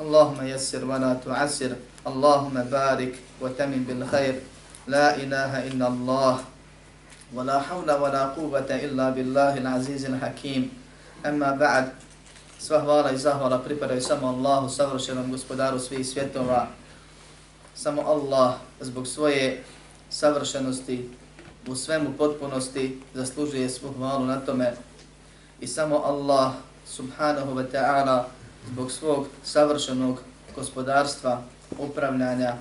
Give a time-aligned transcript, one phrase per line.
[0.00, 1.72] اللهم يسر ولا تعسر
[2.06, 4.34] اللهم بارك وتمن بالخير
[4.86, 6.34] لا إله إلا الله
[7.34, 10.62] ولا حول ولا قوة إلا بالله العزيز الحكيم
[11.26, 11.86] أما بعد
[12.64, 16.66] Sva hvala i zahvala pripadaju samo Allahu, savršenom gospodaru svih svjetova.
[17.74, 19.62] Samo Allah zbog svoje
[20.10, 21.08] savršenosti
[21.68, 24.72] u svemu potpunosti zaslužuje svu hvalu na tome.
[25.60, 26.52] I samo Allah
[26.88, 28.24] subhanahu wa ta'ala
[28.71, 30.21] zbog svog savršenog
[30.55, 31.41] gospodarstva,
[31.77, 32.55] upravljanja,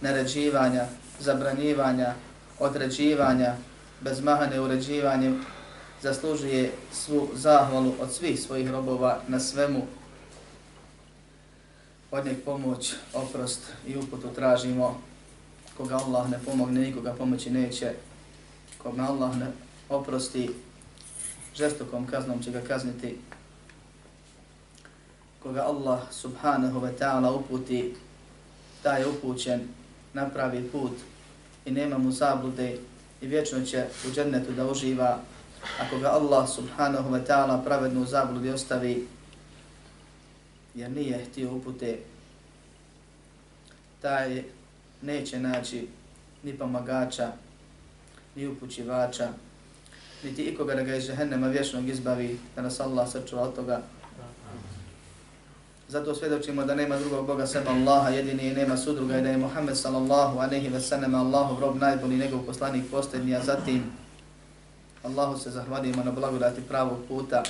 [0.00, 0.86] naređivanja,
[1.20, 2.14] zabranjivanja,
[2.58, 3.54] određivanja,
[4.00, 5.34] bez mahane uređivanje,
[6.02, 9.86] zaslužuje svu zahvalu od svih svojih robova na svemu.
[12.10, 15.00] Od njeg pomoć, oprost i uputu tražimo.
[15.76, 17.92] Koga Allah ne pomogne, nikoga pomoći neće.
[18.78, 19.46] Koga Allah ne
[19.88, 20.50] oprosti,
[21.54, 23.18] žestokom kaznom će ga kazniti.
[25.44, 27.92] Koga Allah subhanahu wa ta'ala uputi,
[28.82, 29.68] taj je upućen,
[30.12, 30.92] napravi put
[31.64, 32.78] i nema mu zablude
[33.20, 35.20] i vječno će u džennetu da uživa
[35.80, 39.06] ako ga Allah subhanahu wa ta'ala pravednu zabludi ostavi,
[40.74, 41.98] jer nije htio upute,
[44.00, 44.42] taj
[45.02, 45.88] neće naći
[46.42, 47.32] ni pomagača,
[48.34, 49.28] ni upućivača,
[50.24, 53.82] niti ikoga da ga iz džehennema vječnog izbavi, da nas Allah sačuva od toga.
[55.88, 59.36] Zato svjedočimo da nema drugog Boga sem Allaha, jedini i nema sudruga i da je
[59.36, 63.82] Muhammed sallallahu anehi ve sallam Allahov rob najbolji njegov poslanik posljednji, a zatim
[65.04, 67.42] Allahu se zahvalimo na blagodati pravog puta,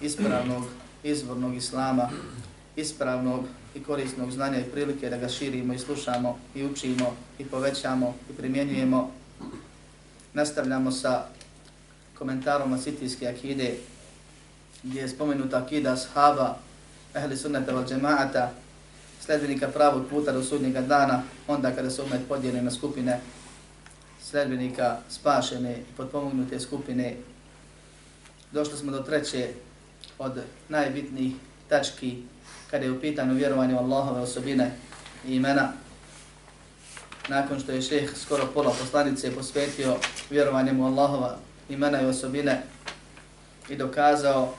[0.00, 0.64] ispravnog,
[1.02, 2.08] izvornog islama,
[2.76, 3.44] ispravnog
[3.74, 8.32] i korisnog znanja i prilike da ga širimo i slušamo i učimo i povećamo i
[8.32, 9.10] primjenjujemo.
[10.34, 11.24] Nastavljamo sa
[12.18, 13.74] komentarom asitijske akide
[14.82, 16.58] gdje je spomenuta akida ashaba,
[17.14, 18.50] ehli sunnata val džemaata,
[19.24, 23.20] sledbenika pravog puta do sudnjega dana, onda kada se umet podijeli na skupine
[24.22, 27.16] sledbenika spašene i potpomognute skupine.
[28.52, 29.48] Došli smo do treće
[30.18, 31.34] od najbitnijih
[31.68, 32.22] tački
[32.70, 34.70] kada je u pitanju vjerovanje u Allahove osobine
[35.26, 35.72] i imena.
[37.28, 39.96] Nakon što je šeheh skoro pola poslanice posvetio
[40.30, 41.36] vjerovanjem u Allahova
[41.68, 42.62] imena i osobine
[43.68, 44.54] i dokazao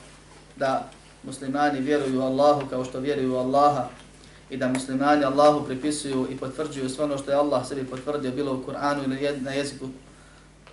[0.55, 0.89] da
[1.23, 3.87] muslimani vjeruju u Allahu kao što vjeruju u Allaha
[4.49, 8.53] i da muslimani Allahu pripisuju i potvrđuju sve ono što je Allah sebi potvrdio bilo
[8.53, 9.87] u Kur'anu ili na jeziku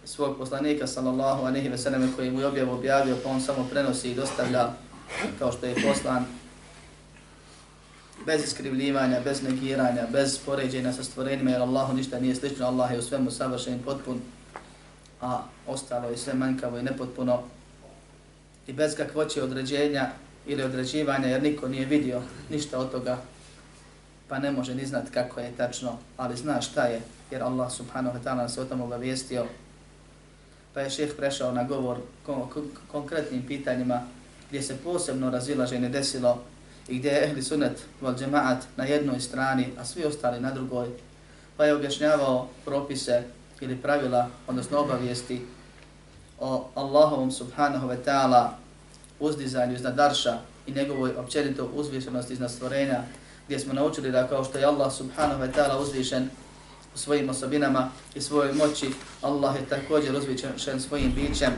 [0.04, 4.10] svog poslanika sallallahu alejhi ve sellem koji mu je objavu objavio pa on samo prenosi
[4.10, 4.70] i dostavlja
[5.38, 6.24] kao što je poslan
[8.26, 12.98] bez iskrivljivanja, bez negiranja, bez poređenja sa stvorenjima jer Allahu ništa nije slično, Allah je
[12.98, 14.20] u svemu savršen potpun,
[15.20, 17.42] a ostalo je sve manjkavo i nepotpuno
[18.66, 20.10] i bez kakvoće određenja
[20.46, 23.18] ili određivanja jer niko nije vidio ništa od toga
[24.28, 28.18] pa ne može ni znati kako je tačno, ali zna šta je, jer Allah subhanahu
[28.18, 29.46] wa ta'ala se o tom obavijestio.
[30.74, 32.48] Pa je šeheh prešao na govor kon
[32.92, 34.02] konkretnim pitanjima
[34.48, 36.42] gdje se posebno razilaženje desilo
[36.88, 40.88] i gdje je ehli sunet val džemaat na jednoj strani, a svi ostali na drugoj.
[41.56, 43.22] Pa je objašnjavao propise
[43.60, 45.46] ili pravila, odnosno obavijesti
[46.40, 48.48] o Allahovom subhanahu wa ta'ala
[49.20, 53.02] uzdizanju iznad darša i njegovoj općenito uzvišenosti iznad stvorenja,
[53.46, 56.28] gdje smo naučili da kao što je Allah subhanahu wa ta'ala uzvišen
[56.94, 58.90] u svojim osobinama i svojoj moći,
[59.22, 61.52] Allah je također uzvišen svojim bićem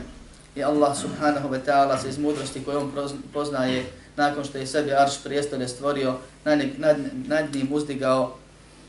[0.55, 2.91] i Allah subhanahu wa ta'ala se iz mudrosti koju on
[3.33, 3.85] poznaje
[4.15, 6.15] nakon što je sebi arš prijestolje stvorio,
[6.45, 6.97] nad, nad,
[7.27, 8.35] nad njim uzdigao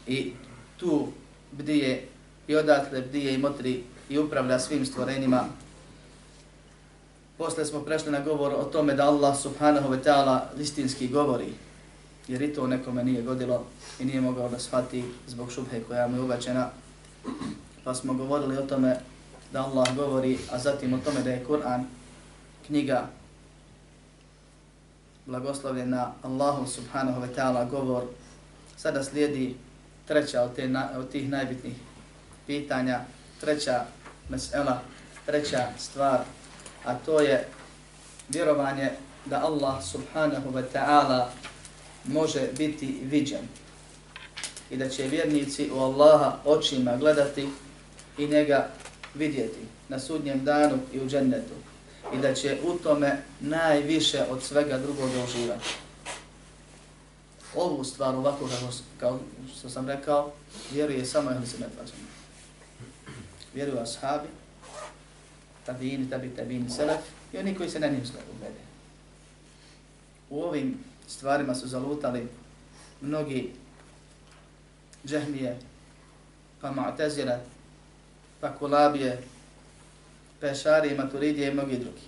[0.07, 0.33] i
[0.77, 1.09] tu
[1.53, 2.09] bdije
[2.49, 5.45] i odatle bdije i motri i upravlja svim stvorenjima.
[7.41, 11.53] Posle smo prešli na govor o tome da Allah subhanahu wa ta'ala istinski govori
[12.29, 13.65] jer i to nekome nije godilo
[14.01, 16.71] i nije mogao da shvati zbog šubhe koja mu je ubačena.
[17.85, 18.97] Pa smo govorili o tome
[19.53, 21.85] da Allah govori, a zatim o tome da je Kur'an
[22.67, 23.09] knjiga
[25.27, 28.03] blagoslovljena Allahu subhanahu wa ta'ala govor.
[28.77, 29.57] Sada slijedi
[30.07, 31.77] treća od, te, od tih najbitnijih
[32.47, 33.01] pitanja,
[33.41, 33.85] treća
[34.29, 34.81] mesela,
[35.27, 36.21] treća stvar,
[36.85, 37.49] a to je
[38.29, 38.91] vjerovanje
[39.25, 41.27] da Allah subhanahu wa ta'ala
[42.05, 43.49] može biti viđen
[44.71, 47.49] i da će vjernici u Allaha očima gledati
[48.19, 48.69] i njega
[49.15, 51.55] vidjeti na sudnjem danu i u džennetu
[52.15, 55.69] i da će u tome najviše od svega drugog uživati.
[57.55, 59.19] Ovu stvar ovako kako, kao
[59.59, 60.33] što sam rekao,
[60.73, 62.09] vjeruje samo ehli Sunnet pa metvađama.
[63.55, 64.29] Vjeruju ashabi,
[65.71, 67.01] tabini, tabi, tabini, selef
[67.33, 68.03] i oni koji se na njim
[68.39, 68.61] glede.
[70.31, 70.79] U ovim
[71.09, 72.29] stvarima su zalutali
[73.01, 73.53] mnogi
[75.07, 75.59] džehmije,
[76.61, 77.39] pa Mu'tazila,
[78.41, 79.23] pa kulabije,
[80.41, 82.07] pa pešari, maturidije i mnogi drugi.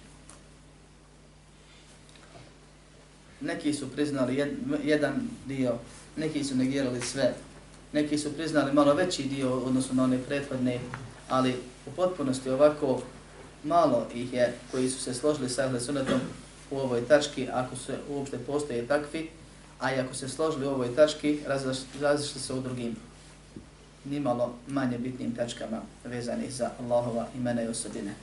[3.40, 4.50] Neki su priznali jed,
[4.84, 5.78] jedan dio,
[6.16, 7.34] neki su negirali sve,
[7.92, 10.80] neki su priznali malo veći dio odnosno na one prethodne,
[11.28, 11.54] ali
[11.86, 13.02] u potpunosti ovako
[13.64, 16.20] malo ih je koji su se složili sa Ahle Sunnetom
[16.70, 19.30] u ovoj tački, ako se uopšte postoje takvi,
[19.80, 21.40] a i ako se složili u ovoj tački,
[22.00, 22.96] različili se u drugim
[24.04, 28.14] nimalo manje bitnim tačkama vezanih za Allahova imena i osobine.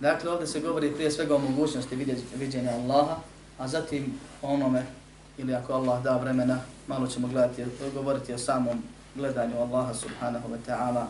[0.00, 3.16] Dakle, ovdje se govori prije svega o mogućnosti vidjenja Allaha,
[3.58, 4.86] a zatim onome,
[5.38, 7.64] ili ako Allah da vremena, malo ćemo gledati,
[7.94, 8.82] govoriti o samom
[9.14, 11.06] gledanju Allaha subhanahu wa ta'ala,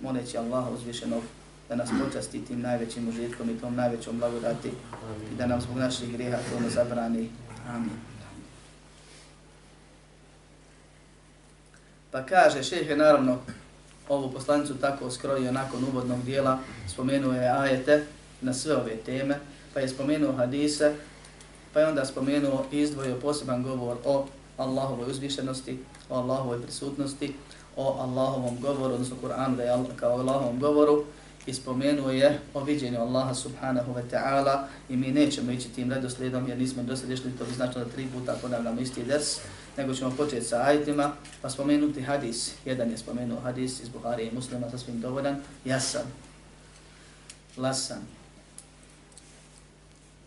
[0.00, 1.22] moleći Allaha uzvišenog
[1.68, 4.68] da nas počasti tim najvećim užitkom i tom najvećom blagodati
[5.32, 7.30] i da nam zbog naših grijeha to ne zabrani.
[7.68, 8.14] Amin.
[12.10, 13.38] Pa kaže, šeheh je naravno
[14.08, 16.58] ovu poslanicu tako skrojio nakon uvodnog dijela,
[16.88, 18.06] spomenuo je ajete
[18.40, 19.38] na sve ove teme,
[19.74, 20.94] pa je spomenuo hadise,
[21.72, 24.26] pa je onda spomenuo i izdvojio poseban govor o
[24.56, 27.34] Allahovoj uzvišenosti, o Allahovoj prisutnosti,
[27.76, 31.04] o Allahovom govoru, odnosno Kur'an da je kao Allahovom govoru,
[31.46, 36.48] i spomenuo je o viđenju Allaha subhanahu wa ta'ala i mi nećemo ići tim redoslijedom
[36.48, 39.38] jer nismo do išli, to bi značilo da tri puta ponavljamo isti ders,
[39.76, 41.12] nego ćemo početi sa ajitima,
[41.42, 42.52] pa spomenuti hadis.
[42.64, 46.06] Jedan je spomenuo hadis iz Buhari i muslima, sasvim dovoljan, jasan,
[47.56, 48.02] lasan,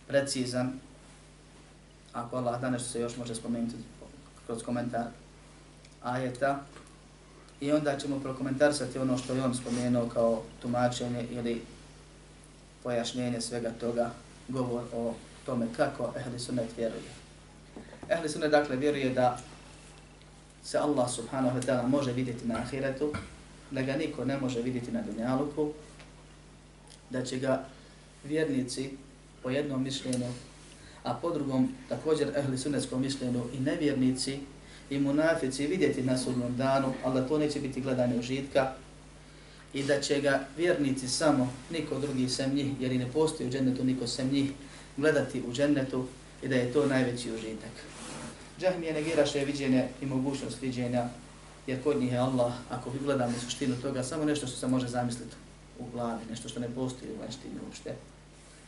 [0.07, 0.79] precizan,
[2.13, 3.75] ako Allah da nešto se još može spomenuti
[4.45, 5.05] kroz komentar
[6.03, 6.59] ajeta,
[7.61, 11.61] i onda ćemo prokomentarsati ono što je on spomenuo kao tumačenje ili
[12.83, 14.11] pojašnjenje svega toga,
[14.47, 15.13] govor o
[15.45, 17.11] tome kako ehli sunnet vjeruje.
[18.09, 19.39] Ehli sunnet dakle vjeruje da
[20.63, 23.13] se Allah subhanahu wa ta'ala može vidjeti na ahiretu,
[23.71, 25.71] da ga niko ne može vidjeti na dunjaluku,
[27.09, 27.65] da će ga
[28.23, 28.89] vjernici
[29.43, 30.27] po jednom mišljenju,
[31.03, 34.39] a po drugom također ehli sunnetskom mišljenju i nevjernici
[34.89, 38.73] i munafici vidjeti na sudnom danu, ali da to neće biti gledanje užitka
[39.73, 43.51] i da će ga vjernici samo, niko drugi sem njih, jer i ne postoji u
[43.51, 44.51] džennetu niko sem njih,
[44.97, 46.05] gledati u džennetu
[46.43, 47.71] i da je to najveći užitak.
[48.59, 51.09] Džahmije negiraše viđenje i mogućnost viđenja,
[51.67, 54.87] jer kod njih je Allah, ako vi gledamo suštinu toga, samo nešto što se može
[54.87, 55.35] zamisliti
[55.79, 57.95] u glavi, nešto što ne postoji u vanštini uopšte.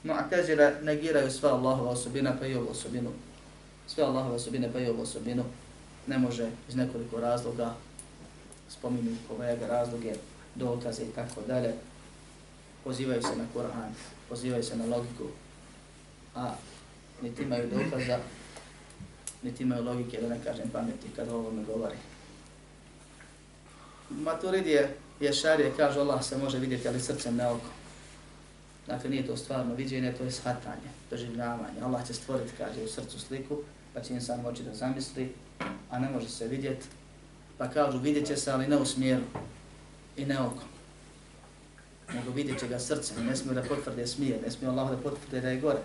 [0.04, 3.10] No, a teđera negiraju sva Allahova osobina, pa i ovu osobinu.
[3.88, 5.44] Sve Allahova osobine, pa i ovu osobinu
[6.08, 7.74] ne može iz nekoliko razloga,
[8.70, 10.14] spominju kolega razloge,
[10.56, 11.74] dokaze i tako dalje,
[12.84, 13.94] pozivaju se na Koran,
[14.30, 15.24] pozivaju se na logiku,
[16.36, 16.54] a
[17.22, 18.20] niti imaju dokaza,
[19.44, 21.96] niti imaju logike, da ne kažem pameti kad o ovome govori.
[24.10, 27.70] Maturidije je šarije, kaže Allah se može vidjeti, ali srcem ne oko.
[28.88, 31.82] Dakle, nije to stvarno viđenje, to je shvatanje, doživljavanje.
[31.84, 33.58] Allah će stvoriti, kaže, u srcu sliku,
[33.94, 35.34] pa će insan moći da zamisli,
[35.90, 36.86] a ne može se vidjeti.
[37.58, 39.24] Pa kažu, vidjet će se, ali ne u smjeru
[40.18, 40.64] i ne oko.
[42.14, 45.42] Nego vidjet će ga srce, ne smije da potvrde smije, ne smije Allah da potvrde
[45.42, 45.80] da je gore.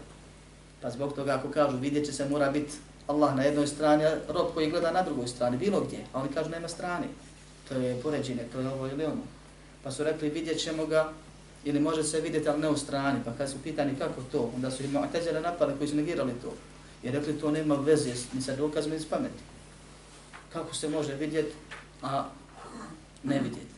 [0.83, 2.73] Pa zbog toga ako kažu, vidjet će se, mora biti
[3.07, 6.29] Allah na jednoj strani, a rob koji gleda na drugoj strani, bilo gdje, a oni
[6.29, 7.07] kažu, nema strani.
[7.69, 9.23] To je poređenje, to je ovo ili ono.
[9.83, 11.13] Pa su rekli, vidjet ćemo ga,
[11.65, 13.21] ili može se vidjeti, ali ne u strani.
[13.25, 16.53] Pa kad su pitani kako to, onda su im teđere napali koji su negirali to.
[17.03, 19.54] I rekli to nema veze ni sa dokazima ni s pameti.
[20.55, 21.55] Kako se može vidjeti,
[22.03, 22.25] a
[23.23, 23.75] ne vidjeti.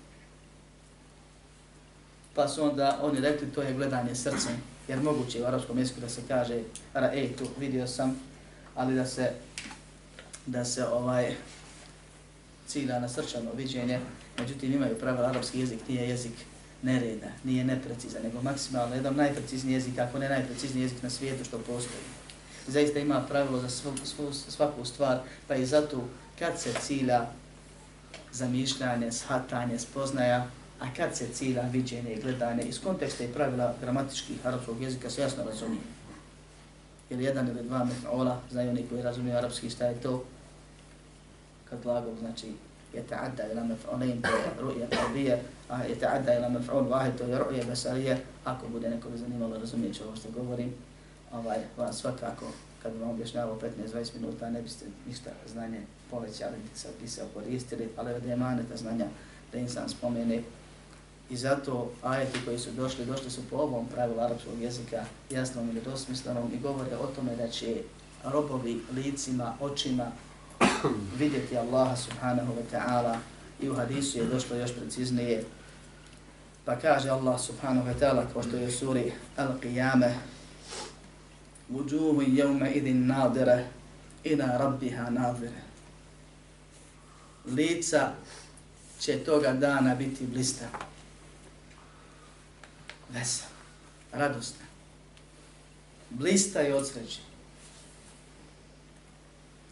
[2.35, 4.57] Pa su onda oni rekli to je gledanje srcem.
[4.89, 6.63] Jer moguće u arapskom jeziku da se kaže
[6.95, 8.17] ra ej tu vidio sam,
[8.75, 9.33] ali da se
[10.47, 11.37] da se ovaj
[12.67, 14.01] cilja na srčano viđenje,
[14.39, 16.33] međutim imaju pravila, arapski jezik nije jezik
[16.83, 21.59] nereda, nije neprecizan, nego maksimalno jedan najprecizniji jezik, ako ne najprecizniji jezik na svijetu što
[21.59, 22.05] postoji.
[22.69, 25.19] Zaista ima pravilo za svu, svu, svaku stvar,
[25.49, 26.05] pa i zato
[26.39, 27.27] kad se cilja
[28.33, 30.47] zamišljanje, shvatanje, spoznaja,
[30.81, 35.21] a kad se cilja viđenje i gledanje, iz konteksta i pravila gramatičkih arapskog jezika se
[35.21, 35.81] jasno razumije.
[37.11, 40.25] Jer jedan ili dva mef'ola, znaju oni koji razumiju arapski šta je to,
[41.71, 42.47] kad glagol znači
[42.95, 45.37] je ta'adda ila mef'olain, to je ru'ja qalbija,
[45.69, 45.97] a je
[46.39, 50.31] ila mef'ol vahid, to je ru'ja besarije, ako bude neko bi zanimalo će ovo što
[50.31, 50.75] govorim,
[51.39, 52.47] ovaj, vam svakako,
[52.83, 53.59] kad vam objašnjavao
[53.95, 56.57] 15-20 minuta, ne biste ništa znanje povećali,
[57.03, 59.07] bi se koristili, ali od emaneta znanja
[59.53, 60.43] da im sam spomene.
[61.31, 65.81] I zato ajeti koji su došli, došli su po ovom pravilu arapskog jezika, jasnom ili
[65.81, 67.77] dosmislenom, i govore o tome da će
[68.25, 70.13] robovi licima, očima
[71.19, 73.17] vidjeti Allaha subhanahu wa ta'ala
[73.61, 75.45] i u hadisu je došlo još preciznije.
[76.65, 80.13] Pa kaže Allah subhanahu wa ta'ala kao što je u suri Al-Qiyamah
[81.71, 83.65] وجوه يومئذ idin
[84.27, 85.63] إلى ربها ناظرة nadire.
[87.47, 88.13] Lica
[89.01, 90.67] će toga dana biti blista.
[93.11, 93.45] Vesa,
[94.13, 94.65] radosna.
[96.11, 97.21] Blista i odsreće.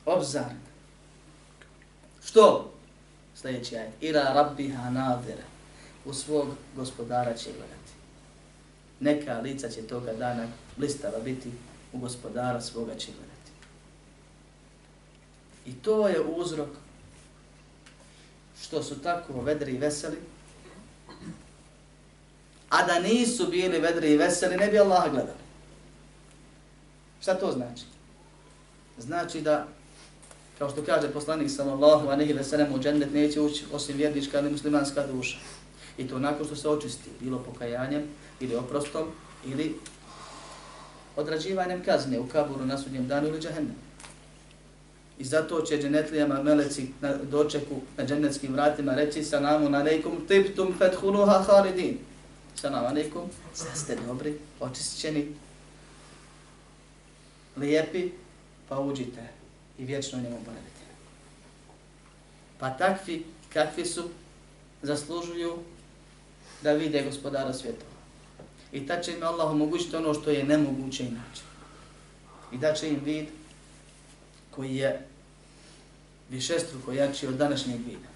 [0.07, 0.61] Obzarna.
[2.25, 2.75] Što?
[3.35, 3.93] Sljedeći ajet.
[4.01, 5.43] Ila rabbiha nadira.
[6.05, 7.93] U svog gospodara će gledati.
[9.01, 10.47] Neka lica će toga dana
[10.77, 11.51] blistava biti
[11.95, 13.51] u gospodara svoga će gledati.
[15.67, 16.69] I to je uzrok
[18.63, 20.17] što su tako vedri i veseli,
[22.69, 25.39] a da nisu bili vedri i veseli, ne bi Allah gledali.
[27.21, 27.85] Šta to znači?
[28.99, 29.67] Znači da,
[30.59, 34.51] kao što kaže poslanik sallallahu a nehi veselem u džennet neće ući osim vjernička ili
[34.51, 35.39] muslimanska duša.
[35.99, 38.03] I to nakon što se očisti, bilo pokajanjem
[38.41, 39.09] ili oprostom
[39.47, 39.77] ili
[41.17, 43.77] odrađivanjem kazne u kaburu na sudnjem danu ili džahennem.
[45.19, 51.43] I zato će dženetlijama meleci na dočeku na dženetskim vratima reći salamu alaikum tiptum fethuluha
[51.47, 51.99] halidin.
[52.55, 53.23] Salamu alaikum,
[53.55, 55.35] sad ste dobri, očišćeni,
[57.57, 58.11] lijepi,
[58.69, 59.29] pa uđite
[59.79, 60.85] i vječno njemu boravite.
[62.59, 64.09] Pa takvi, kakvi su,
[64.83, 65.59] zaslužuju
[66.63, 67.94] da vide gospodara svjetova.
[68.75, 71.43] I ta će im Allah omogućiti ono što je nemoguće inače.
[72.53, 73.27] I da će im vid
[74.51, 75.07] koji je
[76.31, 78.09] višestruko jači od današnjeg vida.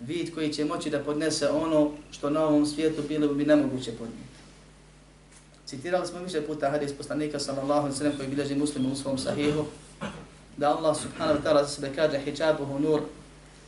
[0.00, 4.36] Vid koji će moći da podnese ono što na ovom svijetu bilo bi nemoguće podnijeti.
[5.66, 9.64] Citirali smo više puta hadis poslanika sallallahu alaihi sallam koji bilježi muslimu u svom sahihu
[10.56, 13.00] da Allah subhanahu wa ta'ala za sebe kaže hijabuhu nur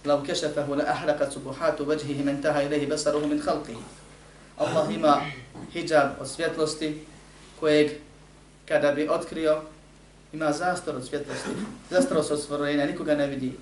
[0.05, 3.83] lau kešafahu la ahraqat subuhatu vajhihi men taha ilaihi basaruhu min khalqihi.
[4.59, 5.21] Allah ima
[5.73, 7.05] hijab od svjetlosti
[7.61, 7.91] kojeg
[8.69, 9.61] kada bi otkrio
[10.33, 11.49] ima zastor od svjetlosti,
[11.91, 13.53] zastor od stvorenja, nikoga ne vidi.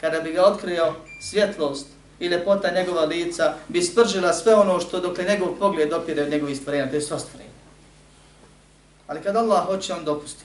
[0.00, 0.94] Kada bi ga otkrio
[1.30, 1.86] svjetlost
[2.20, 6.56] i lepota njegova lica, bi spržila sve ono što dokle njegov pogled dopire od njegovih
[6.56, 7.50] stvorenja, to je sva stvorenje.
[9.06, 10.44] Ali kad Allah hoće, on dopusti.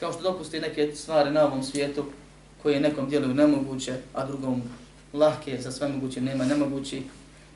[0.00, 2.04] Kao što dopusti neke stvari na ovom svijetu,
[2.62, 4.62] koje nekom djeluju nemoguće, a drugom
[5.12, 7.02] lahke, za sve moguće nema nemogući,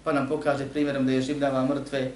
[0.05, 2.13] pa nam pokaže primjerom da je življava mrtve,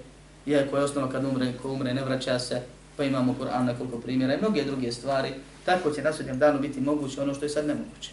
[0.47, 2.63] iako je osnovno kad umre, ko umre ne vraća se,
[2.97, 5.29] pa imamo Kur'an nekoliko primjera i mnoge druge stvari,
[5.65, 8.11] tako će na sudnjem danu biti moguće ono što je sad nemoguće.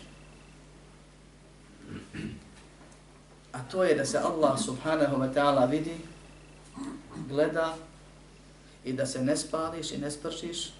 [3.52, 5.96] A to je da se Allah subhanahu wa ta'ala vidi,
[7.30, 7.76] gleda
[8.86, 10.74] i da se ne spališ i ne spršiš,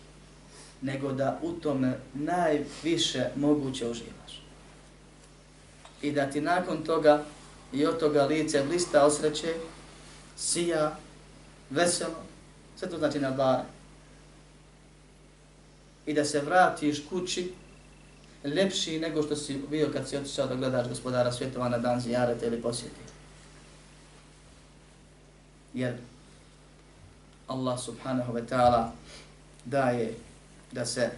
[0.82, 4.42] nego da u tome najviše moguće uživaš.
[6.02, 7.24] I da ti nakon toga
[7.74, 9.54] i od toga lice blista osreće,
[10.38, 10.98] sija,
[11.70, 12.24] veselo,
[12.80, 13.64] sve to znači na bare.
[16.06, 17.54] I da se vratiš kući
[18.44, 22.48] lepši nego što si bio kad si otišao da gledaš gospodara svjetova na dan zijarete
[22.48, 23.02] ili posjeti.
[25.74, 25.98] Jer
[27.48, 28.92] Allah subhanahu wa ta'ala
[29.66, 30.14] daje
[30.72, 31.12] da se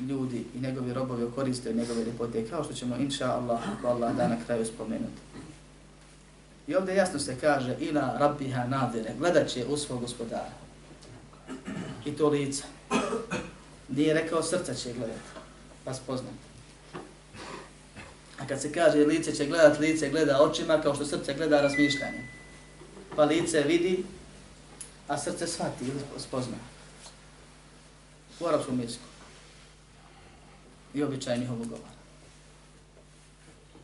[0.00, 4.28] ljudi i njegovi robovi koriste njegove ljepote, kao što ćemo, inša Allah, ako Allah da
[4.28, 5.27] na kraju spomenuti.
[6.68, 10.50] I ovdje jasno se kaže, ila rabbiha nadire, gledat će u svog gospodara.
[12.04, 12.64] I to lica.
[13.88, 15.20] Nije rekao srca će gledati,
[15.84, 16.36] pa spoznati.
[18.38, 22.28] A kad se kaže lice će gledat, lice gleda očima, kao što srce gleda razmišljanje.
[23.16, 24.04] Pa lice vidi,
[25.08, 26.56] a srce shvati ili spozna.
[28.40, 29.04] U arapskom jeziku.
[30.94, 31.88] I običaj njihovog govora.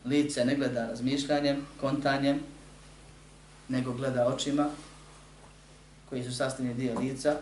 [0.05, 2.54] lice ne gleda razmišljanjem, kontanjem,
[3.69, 4.69] nego gleda očima
[6.09, 7.37] koji su sastavni dio lica,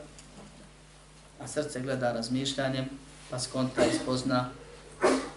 [1.39, 2.86] a srce gleda razmišljanjem,
[3.30, 4.50] pa skonta i spozna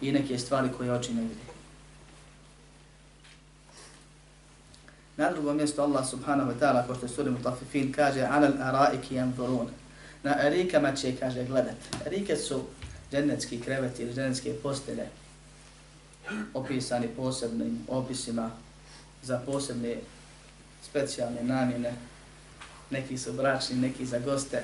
[0.01, 1.47] i neke stvari koje oči ne vidi.
[5.17, 9.15] Na drugom mjestu Allah subhanahu wa ta'ala, ko što je suri Mutafifin, kaže Alal araiki
[9.15, 9.69] yanzurun.
[10.23, 11.75] Na erikama će, kaže, gledat.
[12.07, 12.63] Erike su
[13.13, 15.09] džennetski kreveti ili dženecke postelje
[16.55, 18.51] opisani posebnim opisima
[19.23, 19.97] za posebne
[20.91, 21.95] specijalne namjene.
[22.91, 24.63] Neki su bračni, neki za goste.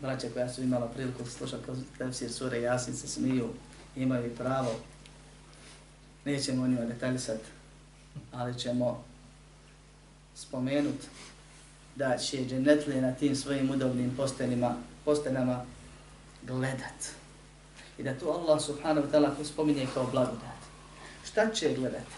[0.00, 1.62] Braća koja su imala priliku slušati
[1.98, 3.48] tefsir sure Jasin se smiju,
[3.96, 4.74] imaju pravo.
[6.24, 7.44] Nećemo o njima detaljisati,
[8.32, 9.04] ali ćemo
[10.34, 11.00] spomenut
[11.96, 15.64] da će dženetlije na tim svojim udobnim postelima, postelama
[16.42, 17.12] gledat.
[17.98, 20.60] I da to Allah subhanahu wa ta'ala spominje kao blagodat.
[21.24, 22.12] Šta će gledati?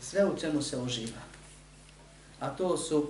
[0.00, 1.25] Sve u čemu se uživa.
[2.40, 3.06] A to su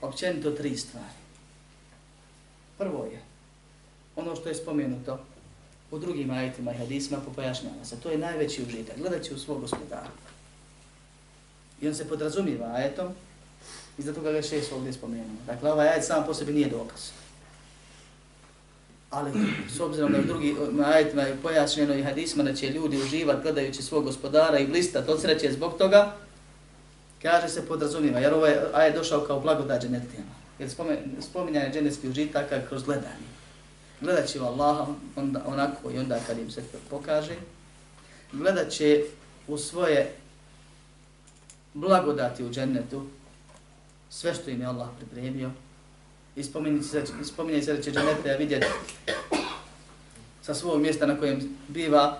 [0.00, 1.16] općenito tri stvari.
[2.78, 3.20] Prvo je
[4.16, 5.18] ono što je spomenuto
[5.90, 8.00] u drugim ajetima i hadisma popojašnjava se.
[8.00, 8.98] To je najveći užitak.
[8.98, 10.10] Gledat u svog gospodara.
[11.80, 13.08] I on se podrazumijeva ajetom
[13.98, 15.36] i zato ga ga šest ovdje spomenuo.
[15.46, 17.10] Dakle, ovaj ajet sam po sebi nije dokaz.
[19.10, 19.30] Ali
[19.76, 23.82] s obzirom da u drugi ajetima je pojašnjeno i hadisma da će ljudi uživati gledajući
[23.82, 26.16] svog gospodara i blistat od sreće zbog toga,
[27.22, 30.36] kaže se podrazumijeva, jer ovaj ajet došao kao blagodat dženetijama.
[30.58, 30.70] Jer
[31.20, 33.26] spominjanje dženetskih užitaka kroz gledanje.
[34.00, 37.34] Gledat će Allaha onda, onako i onda kad im se pokaže.
[38.32, 39.02] Gledat će
[39.48, 40.12] u svoje
[41.74, 43.06] blagodati u džennetu,
[44.10, 45.50] sve što im je Allah pripremio,
[46.36, 48.66] i spominje se da će dženete vidjeti
[50.42, 52.18] sa svog mjesta na kojem biva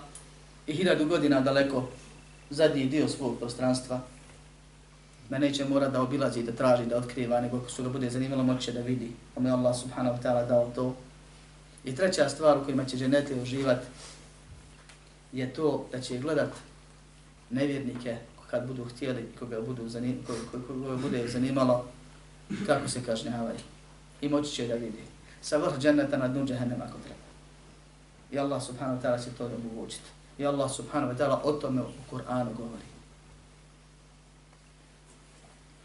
[0.67, 1.89] i hiljadu godina daleko
[2.49, 4.01] zadnji dio svog prostranstva,
[5.29, 8.43] da neće mora da obilazi, da traži, da otkriva, nego ako su ga bude zanimalo,
[8.43, 9.11] moće da vidi.
[9.35, 10.95] Pa je Allah subhanahu wa ta'ala dao to.
[11.83, 13.85] I treća stvar u kojima će dženete uživati
[15.31, 16.49] je to da će gledat
[17.49, 18.17] nevjernike
[18.49, 21.85] kad budu htjeli, koga budu zanim, koga, koga bude zanimalo,
[22.65, 23.59] kako se kažnjavaju.
[24.21, 25.03] I moći će da vidi.
[25.41, 27.27] Sa vrh dženeta na dnu džehennema ako treba.
[28.31, 30.09] I Allah subhanahu wa ta'ala će to da učiti.
[30.37, 32.96] I Allah subhanahu wa ta'ala o tome u Kur'anu govori.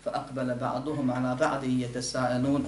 [0.06, 2.64] فأقبل بعضهم على بعض يتساءلون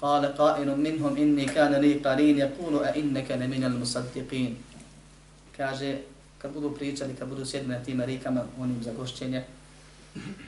[0.00, 4.56] قال قائل منهم إني كان لي قرين يقول أئنك لمن المصدقين
[5.58, 5.98] kaže
[6.38, 9.44] kad budu pričali, kad budu sjedni na tim rikama, onim za gošćenje,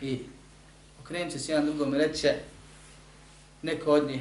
[0.02, 0.20] i
[1.00, 2.34] okrenut će se jedan drugom i reće,
[3.62, 4.20] neko od njih,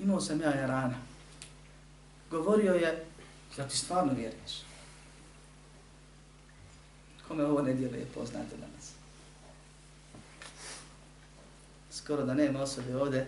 [0.00, 0.94] imao sam ja rana.
[2.30, 3.04] Govorio je,
[3.56, 4.62] da ti stvarno vjeruješ.
[7.28, 8.77] Kome ovo ne djeluje poznate danas?
[12.09, 13.25] Skoro da nema osobe ovde,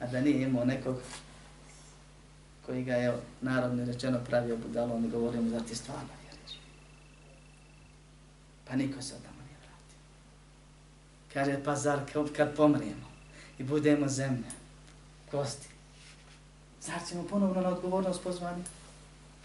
[0.00, 0.96] a da nije imao nekog
[2.66, 6.08] koji ga je narodno rečeno pravio budalom i govorio mu da ti stvarno
[8.68, 9.98] Pa niko se tamo nije vratio.
[11.32, 12.00] Kaže, pa zar
[12.36, 13.08] kad pomrijemo
[13.58, 14.50] i budemo zemlja,
[15.30, 15.68] kosti,
[16.82, 18.64] zar ćemo ponovno na odgovornost pozvani?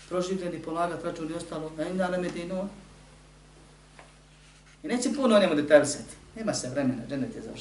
[0.10, 2.70] Proživljeni, polagat, račun i ostalo, a im dana medinu.
[4.84, 6.16] I neće puno o njemu detaljsati.
[6.36, 7.52] Nema se vremena, dženet je za.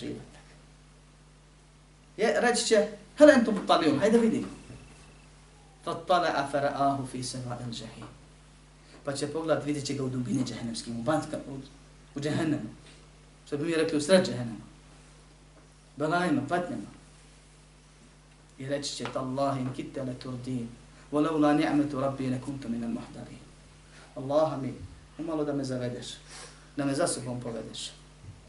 [2.22, 4.48] Je, reći će, hele, entum palijum, hajde vidimo.
[5.85, 8.06] Fatpala afara ahu fi seva el džahim
[9.04, 11.58] pa će pogledat, vidjet će ga u dubini džehennemskim, u bantka, u,
[12.14, 12.68] u džehennemu.
[13.46, 14.64] Što bi mi rekli u sred džehennema.
[15.96, 16.92] Belajima, patnjama.
[18.58, 20.68] I reći će, Tallahi in kitte le turdin,
[21.12, 23.38] volau la ni'metu rabbi ne kuntu min al mahdarin.
[24.14, 24.74] Allaha mi,
[25.18, 26.06] umalo da me zavedeš,
[26.76, 27.90] da me za sobom povedeš.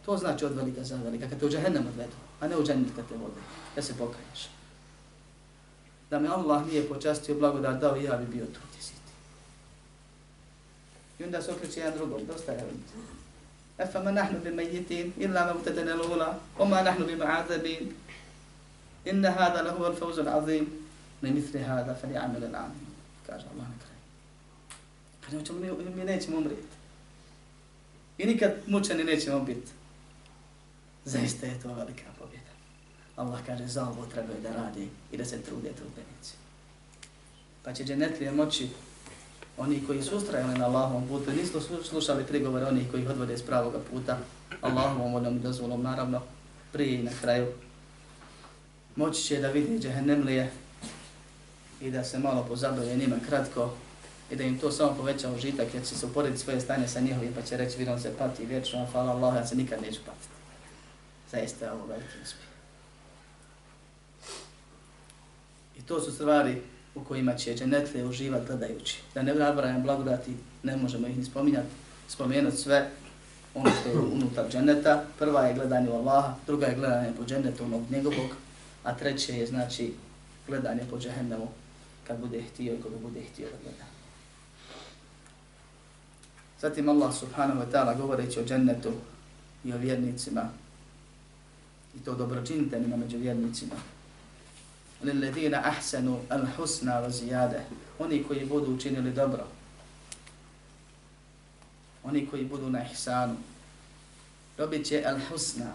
[0.06, 2.96] To znači od velika za velika, kad te u džehennem odvedu, a ne u džennet
[2.96, 3.42] kad te vode,
[3.76, 4.50] da se pokaješ.
[6.10, 8.94] Da me Allah nije počastio blagodat dao i ja bi bio tu ti si.
[11.20, 12.64] I onda se okreće jedan drugom, dosta je.
[13.78, 17.92] Efa ma nahnu bi majitin, illa ma mutadene lula, o ma nahnu bi ma'azabin.
[19.06, 20.68] Inna hada lahu al fawzu al azim,
[21.22, 22.88] ne misli hada, fa li amil al amin.
[23.28, 24.00] Kaže Allah na kraju.
[25.22, 26.78] Kaže, mi, mi nećemo umrijeti.
[28.18, 29.72] I nikad mučeni nećemo biti.
[31.06, 32.54] Zaista je to velika pobjeda.
[33.16, 36.34] Allah kaže, za ovo trebaju da radi i da se trude trudbenici.
[37.64, 38.70] Pa će dženetlije moći
[39.58, 43.42] oni koji su ustrajali na Allahovom putu, nisu slušali prigovore onih koji ih odvode s
[43.42, 44.18] pravoga puta,
[44.62, 46.22] Allahovom voljom dozvolom, naravno,
[46.72, 47.48] prije i na kraju,
[48.96, 50.52] moći će da vidi džehennemlije
[51.82, 53.74] i da se malo pozabave njima kratko
[54.32, 57.34] i da im to samo poveća užitak jer će se uporediti svoje stanje sa njihovim
[57.36, 60.33] pa će reći vidim se pati vječno, a hvala Allah, ja se nikad neću patiti.
[61.34, 62.48] Zaista je ovo veliki uspjeh.
[65.78, 66.62] I to su stvari
[66.96, 69.02] u kojima će dženetlije uživati gledajući.
[69.14, 70.32] Da ne nabrajam blagodati,
[70.64, 71.68] ne možemo ih ni spominjati,
[72.08, 72.90] spomenuti sve
[73.56, 75.04] ono što je unutar dženeta.
[75.20, 78.30] Prva je gledanje u Allaha, druga je gledanje po dženetu onog njegovog,
[78.84, 79.94] a treće je znači
[80.48, 81.48] gledanje po džehennemu
[82.08, 83.86] kad bude htio i kada bude htio da gleda.
[86.62, 88.92] Zatim Allah subhanahu wa ta'ala govoreći o džennetu
[89.64, 90.50] i o vjernicima
[91.96, 93.76] i to dobročinitelima među vjernicima.
[95.04, 97.60] Lilledina ahsanu al husna wa zijade.
[98.00, 99.48] Oni koji budu učinili dobro.
[102.04, 103.36] Oni koji budu na ihsanu.
[104.58, 105.74] Dobit će al husna.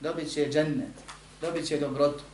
[0.00, 0.94] Dobit će džennet.
[1.40, 2.24] Dobit će dobrotu.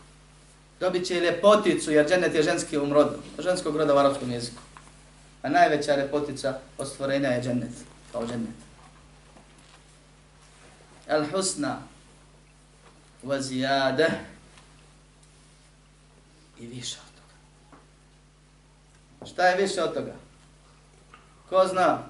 [0.81, 3.19] Dobit će lepoticu, jer džennet je ženski umrod.
[3.39, 4.63] Ženskog roda u arabskom jeziku.
[5.43, 7.73] A najveća lepotica od stvorenja je džennet.
[8.13, 8.55] Kao džennet.
[11.09, 11.83] Al husna
[13.23, 14.11] wa zijade
[16.59, 17.35] i više od toga.
[19.31, 20.15] Šta je više od toga?
[21.49, 22.03] Ko zna?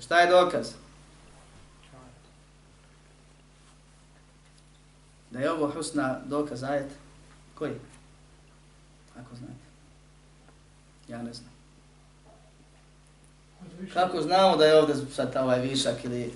[0.00, 0.72] Šta je dokaz?
[5.30, 6.92] Da je ovo husna dokaz ajet?
[7.54, 7.74] Koji?
[9.20, 9.52] Ako znate.
[11.08, 11.50] Ja ne znam.
[13.92, 16.34] Kako znamo da je ovdje sad ovaj višak ili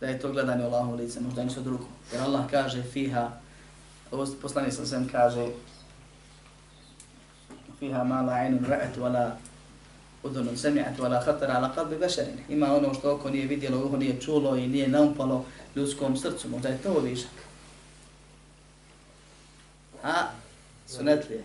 [0.00, 1.84] da je to gledanje Allahom lice, možda ništa drugo.
[2.12, 3.30] Jer Allah kaže fiha,
[4.42, 5.48] poslanik sam sem kaže
[7.78, 9.30] fiha ma la ainun ra'at wala
[10.22, 12.38] udunun sami'at wala khatara ala qalbi basharin.
[12.48, 15.44] Ima ono što oko nije vidjelo, uho nije čulo i nije naumpalo
[15.76, 16.48] ljudskom srcu.
[16.48, 17.30] Možda je to višak.
[20.02, 20.26] A,
[20.86, 21.44] sunetlije.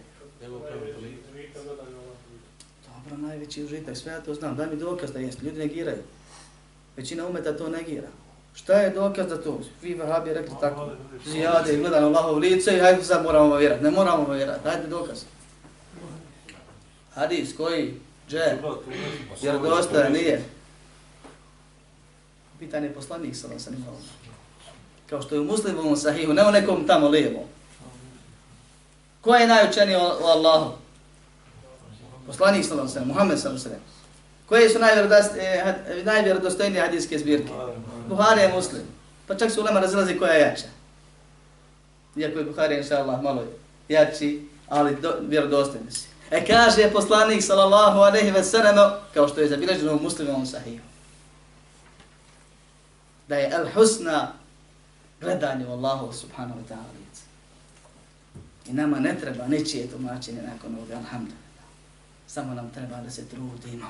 [2.85, 4.55] Dobro, najveći užitak, sve ja to znam.
[4.55, 6.03] Daj mi dokaz da jest, ljudi negiraju.
[6.97, 8.07] Većina umeta to negira.
[8.53, 9.59] Šta je dokaz za to?
[9.81, 10.89] Vi vahabi rekli tako.
[11.25, 13.83] Zijade i gledano Allahov lice i hajde sad moramo vjerati.
[13.83, 14.63] Ne moramo vjerati.
[14.63, 15.23] Dajte dokaz.
[17.13, 17.93] Hadis koji?
[18.29, 18.57] Dže.
[19.41, 20.43] Jer dosta nije.
[22.59, 23.95] Pitanje je poslanik sa sam imao.
[25.09, 27.43] Kao što je u muslimovom sahihu, ne u nekom tamo lijevom.
[29.21, 30.71] Ko je najučeniji u Allahu?
[32.27, 33.71] Poslanik sa sam, Muhammed sa sam.
[34.45, 34.79] Koje su
[35.39, 37.51] eh, najvjerodostojnije hadijske zbirke?
[38.09, 38.83] Buhari je muslim.
[39.27, 40.67] Pa čak se ulema razilazi koja je jača.
[42.15, 43.43] Iako je Buhari, inša Allah, malo
[43.89, 46.07] jači, ali do, vjerodostojni si.
[46.31, 48.75] E kaže je poslanik, sallallahu alejhi ve sellem
[49.13, 50.83] kao što je zabilježeno u Muslimovom sahihu
[53.27, 54.27] Da je al-husna
[55.21, 57.23] gledanje u Allahu subhanahu wa ta'ala lice.
[58.65, 61.43] I nama ne treba ničije tumačenje nakon ovoga, alhamdulillah.
[62.27, 63.87] Samo nam treba da se trudimo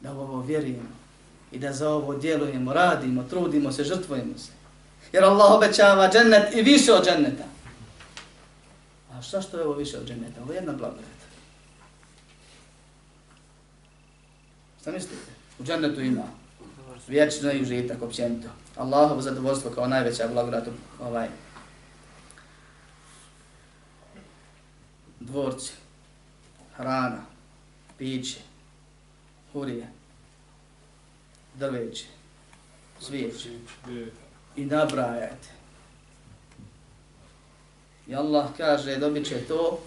[0.00, 1.07] da u ovo vjerujemo
[1.52, 4.50] i da za ovo djelujemo, radimo, trudimo se, žrtvujemo se.
[5.12, 7.44] Jer Allah obećava džennet i više od dženneta.
[9.12, 10.42] A šta što je ovo više od dženneta?
[10.42, 11.18] Ovo je jedna blagodat.
[14.80, 15.16] Šta mislite?
[15.58, 16.22] U džennetu ima
[17.08, 18.48] vječno i užitak općenito.
[18.76, 20.68] Allahovo zadovoljstvo kao najveća blagodat
[21.00, 21.28] ovaj
[25.20, 25.72] dvorci,
[26.76, 27.24] hrana,
[27.98, 28.40] piće,
[29.52, 29.88] hurije,
[31.58, 32.04] drveće,
[33.00, 33.50] svijeće
[34.56, 35.48] i nabrajajte.
[38.06, 39.80] I Allah kaže, dobit će to,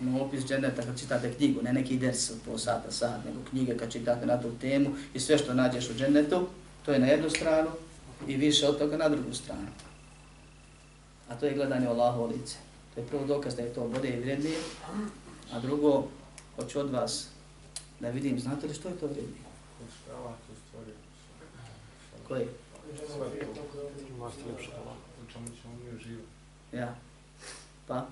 [0.00, 3.92] ima opis dženeta kad čitate knjigu, ne neki ders po sata, sat, nego knjige kad
[3.92, 6.46] čitate na tu temu i sve što nađeš u dženetu,
[6.84, 7.70] to je na jednu stranu
[8.26, 9.68] i više od toga na drugu stranu.
[11.28, 12.56] A to je gledanje Allahu lice.
[12.94, 14.56] To je prvo dokaz da je to bode i vrednije,
[15.52, 16.08] a drugo,
[16.56, 17.31] hoću od vas
[18.02, 19.44] da vidim, znate li što je to vrednije?
[22.28, 22.46] Koji?
[26.72, 26.94] Ja.
[27.86, 28.06] Pa?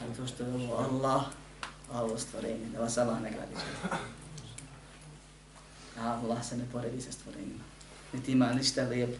[0.00, 1.22] Zato što je ovo Allah,
[1.92, 3.54] a ovo stvorenje, da vas Allah ne gradi.
[5.98, 7.64] A Allah se ne poredi sa stvorenjima.
[8.12, 9.18] Niti ima ništa lijepo,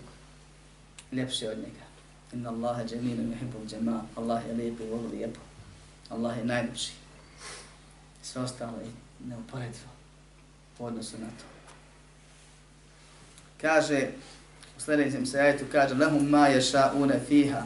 [1.12, 1.86] ljepše od njega.
[2.32, 4.02] Inna Allahe džeminu yuhibbul džema.
[4.16, 5.40] Allah je lijepo i voli lijepo.
[6.10, 7.05] Allah je najljepši.
[8.32, 8.90] Sve ostalo je
[9.28, 9.90] neuporedivo
[10.78, 11.44] u odnosu na to.
[13.60, 14.08] Kaže,
[14.76, 17.62] u sljedećem se kaže, lehum ma ješa une fiha.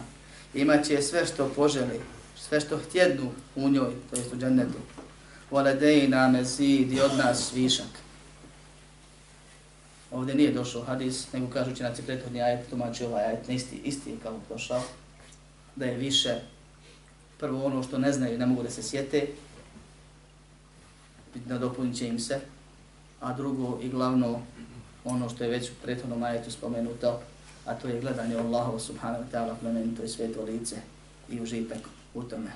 [0.54, 2.00] Imaće sve što poželi,
[2.36, 4.78] sve što htjednu u njoj, to jest u džennetu.
[5.50, 8.00] Voledejna mezid i od nas višak.
[10.10, 14.10] Ovdje nije došao hadis, nego kažu će na prethodni ajet, tumači ovaj ajet, isti, isti
[14.10, 14.82] je kao došao.
[15.76, 16.40] da je više
[17.38, 19.26] prvo ono što ne znaju, ne mogu da se sjete,
[21.46, 22.40] nadopunit će im se,
[23.20, 24.40] a drugo i glavno
[25.04, 27.20] ono što je već u prethodnom ajetu spomenuto,
[27.66, 30.76] a to je gledanje Allahova subhanahu wa ta'ala plemenito i sveto lice
[31.28, 31.78] i užitak
[32.14, 32.50] u tome.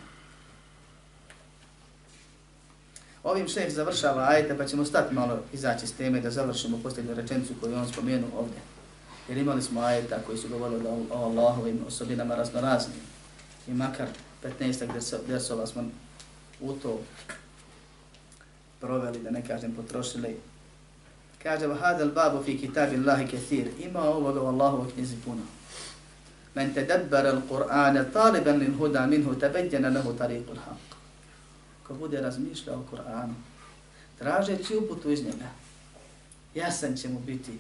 [3.25, 7.55] Ovim šef završava ajete, pa ćemo stati malo izaći s teme da završimo posljednju rečenicu
[7.61, 8.59] koju on spomenuo ovdje.
[9.29, 13.01] Jer imali smo ajeta koji su govorili o Allahovim osobinama raznoraznim.
[13.69, 14.09] I makar
[14.61, 15.17] 15.
[15.27, 15.85] desova smo
[16.61, 17.01] u to
[18.85, 20.37] proveli, da ne kažem potrošili.
[21.43, 23.69] Kaže, vahadal babu fi kitabi Allahi kathir.
[23.81, 25.43] Ima ovoga u Allahovoj knjizi puno.
[26.55, 30.95] Men tedabbara al-Qur'ana taliban lil huda minhu tabayyana lahu tariqul haq
[31.87, 33.35] ko bude razmišljao o Kur'anu,
[34.19, 35.49] tražeći uputu iz njega,
[36.55, 37.59] jasan će mu biti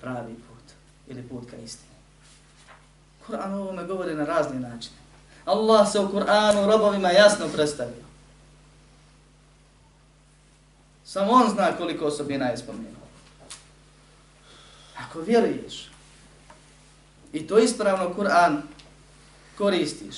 [0.00, 0.74] pravi put
[1.08, 1.96] ili put ka istini.
[3.26, 4.96] Kur'an ovome govori na razne načine.
[5.44, 8.05] Allah se u Kur'anu robovima jasno predstavio.
[11.16, 13.06] Samo on zna koliko osobina je spomenuo.
[14.98, 15.90] Ako vjeruješ
[17.32, 18.60] i to ispravno Kur'an
[19.58, 20.16] koristiš,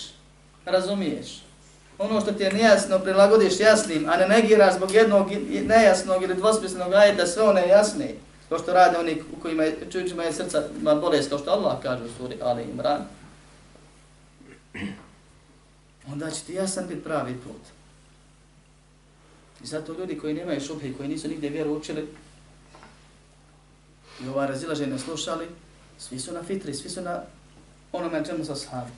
[0.64, 1.42] razumiješ,
[1.98, 5.30] ono što ti je nejasno prilagodiš jasnim, a ne negiraš zbog jednog
[5.64, 8.14] nejasnog ili dvosmislenog ajeta sve one jasne,
[8.48, 11.76] to što rade oni u kojima je, čujućima je srca ma bolest, to što Allah
[11.82, 13.04] kaže u suri Ali Imran,
[16.12, 17.77] onda će ti jasan biti pravi put.
[19.62, 22.08] I zato ljudi koji nemaju šubhe, koji nisu nigdje vjeru učili,
[24.24, 25.46] i ova razilaženja slušali,
[25.98, 27.22] svi su na fitri, svi su na
[27.92, 28.90] onome čemu sa sahabi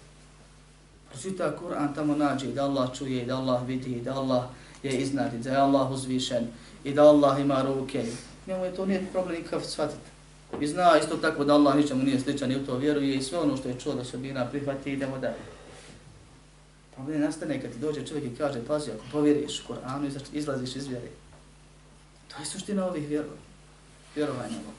[1.11, 4.45] pročita Kur'an, tamo nađe da Allah čuje, da Allah vidi, da Allah
[4.83, 6.47] je iznad, da je Allah uzvišen
[6.85, 8.05] i da Allah ima ruke.
[8.47, 10.11] Njemu je to nije problem nikakav shvatiti.
[10.61, 13.39] I zna isto tako da Allah ničemu nije sličan i u to vjeruje i sve
[13.39, 15.60] ono što je čuo da se bina prihvati i idemo dalje.
[17.01, 21.09] Problem nastane kad ti dođe čovjek i kaže, pazi, ako povjeriš Kur'anu, izlaziš iz vjere.
[22.29, 23.37] To je suština ovih vjerova.
[24.15, 24.75] Vjerovanja ovog.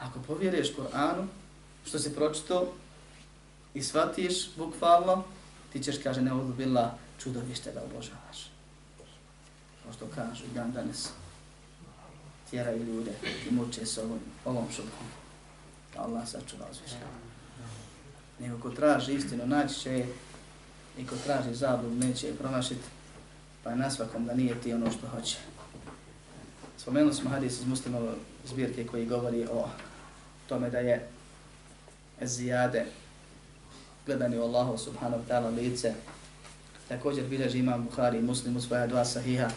[0.00, 1.26] Ako povjeriš Kur'anu,
[1.86, 2.74] što si pročito,
[3.74, 5.24] i shvatiš bukvalno,
[5.72, 8.50] ti ćeš, kaže, ne odlubila čudovište da obožavaš.
[9.82, 11.08] Kao što kažu dan danas,
[12.50, 13.12] tjeraju ljude
[13.48, 15.08] i muče se ovom, ovom šubom.
[15.96, 17.35] Allah sačuva uzvišenje.
[18.38, 20.06] Nego ko traži istinu, naći će je
[20.98, 22.84] i ko traži zablud, neće je pronašiti,
[23.62, 25.36] pa je na svakom da nije ti ono što hoće.
[26.78, 28.12] Spomenuli smo hadis iz muslimove
[28.46, 29.68] zbirke koji govori o
[30.48, 31.08] tome da je
[32.20, 32.86] zijade
[34.06, 35.94] gledani u Allahu subhanahu wa ta'ala lice.
[36.88, 39.48] Također bilježi imam Bukhari i Muslim u svoja dva sahiha,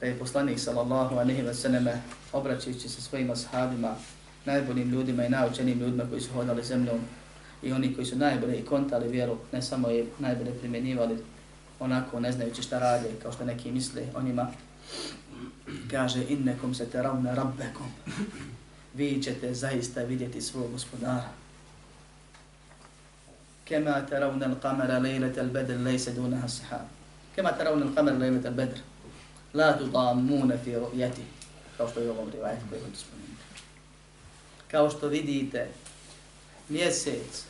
[0.00, 3.94] da je poslanik sallallahu anehi wa sallame obraćajući se svojim ashabima,
[4.44, 7.00] najboljim ljudima i naučenim ljudima koji su hodali zemljom
[7.62, 11.18] i oni koji su najbolje i kontali vjeru, ne samo je najbolje primjenjivali
[11.80, 14.46] onako ne znajući šta radi, kao što neki misle njima,
[15.90, 17.86] kaže innekom se teravne rabbekom,
[18.94, 21.28] vi ćete zaista vidjeti svog gospodara.
[23.64, 26.86] Kema teravne l'kamera lejlete l'bedr lejse dunaha sahab.
[27.34, 28.78] Kema teravne l'kamera lejlete l'bedr,
[29.54, 31.22] la tu tamune fi rujeti,
[31.76, 33.42] kao što je ovom rivajetu koji je spomenuti.
[34.70, 35.68] Kao što vidite,
[36.68, 37.49] mjesec,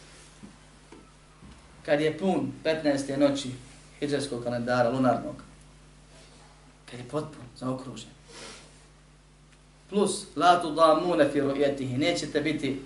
[1.85, 3.17] kad je pun 15.
[3.17, 3.51] noći
[4.01, 5.43] hijđarskog kalendara, lunarnog,
[6.91, 8.11] kad je potpun, zaokružen,
[9.91, 12.81] plus, la tu da mune fi rujetihi, nećete biti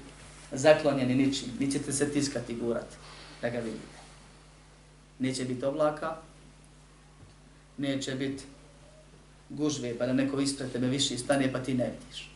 [0.53, 2.97] zaklonjeni ničim, nećete se tiskati gurati
[3.43, 3.99] da ga vidite.
[5.19, 6.17] Neće biti oblaka,
[7.77, 8.45] neće biti
[9.49, 12.31] gužve, pa da neko ispred tebe više stane, pa ti ne vidiš.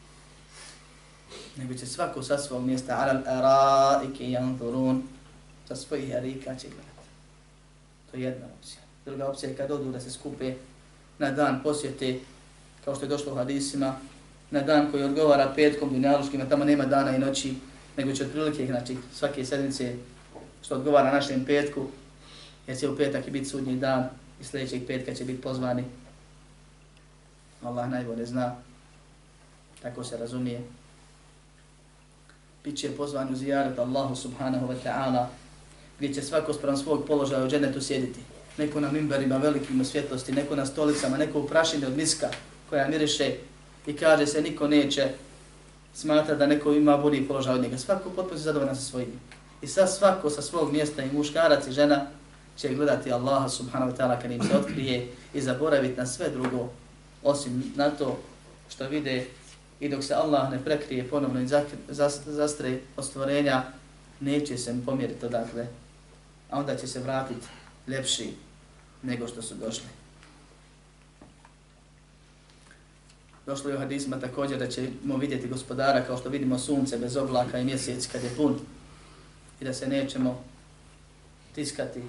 [1.57, 4.33] Nego će svako sa svog mjesta, alal ara i
[5.69, 7.09] sa svojih erika će gledati.
[8.11, 8.81] To je jedna opcija.
[9.05, 10.55] Druga opcija je kad odu da se skupe
[11.19, 12.19] na dan posjete,
[12.85, 13.97] kao što je došlo u hadisima,
[14.51, 17.55] na dan koji odgovara petkom dunjaluškim, tamo nema dana i noći,
[17.97, 19.95] nego će otprilike, znači, svake sedmice
[20.63, 21.87] što odgovara našem petku,
[22.67, 24.09] jer će u petak i biti sudnji dan
[24.41, 25.85] i sljedećeg petka će biti pozvani.
[27.63, 28.57] Allah najbolje zna,
[29.83, 30.63] tako se razumije.
[32.65, 35.27] Biće pozvan u zijarat Allahu subhanahu wa ta'ala,
[35.99, 38.21] gdje će svako sprem svog položaja u dženetu sjediti.
[38.59, 42.29] Neko na mimberima velikim u svjetlosti, neko na stolicama, neko u prašini od miska
[42.71, 43.35] koja miriše
[43.87, 45.09] i kaže se niko neće
[45.95, 47.79] smatra da neko ima bolji položaj od njega.
[47.79, 49.21] Svako potpuno se zadovoljna sa svojim.
[49.63, 52.07] I sa svako sa svog mjesta i muškarac i žena
[52.57, 56.69] će gledati Allaha subhanahu wa ta'ala kad im se otkrije i zaboraviti na sve drugo
[57.23, 58.19] osim na to
[58.69, 59.27] što vide
[59.81, 61.47] i dok se Allah ne prekrije ponovno i
[62.27, 63.63] zastre od stvorenja
[64.21, 65.67] neće se pomjeriti odakle,
[66.51, 67.47] a onda će se vratiti
[67.87, 68.35] ljepši
[69.03, 69.89] nego što su došli.
[73.47, 77.59] Došlo je u hadisma također da ćemo vidjeti gospodara kao što vidimo sunce bez oblaka
[77.59, 78.59] i mjesec kad je pun
[79.61, 80.45] i da se nećemo
[81.55, 82.03] tiskati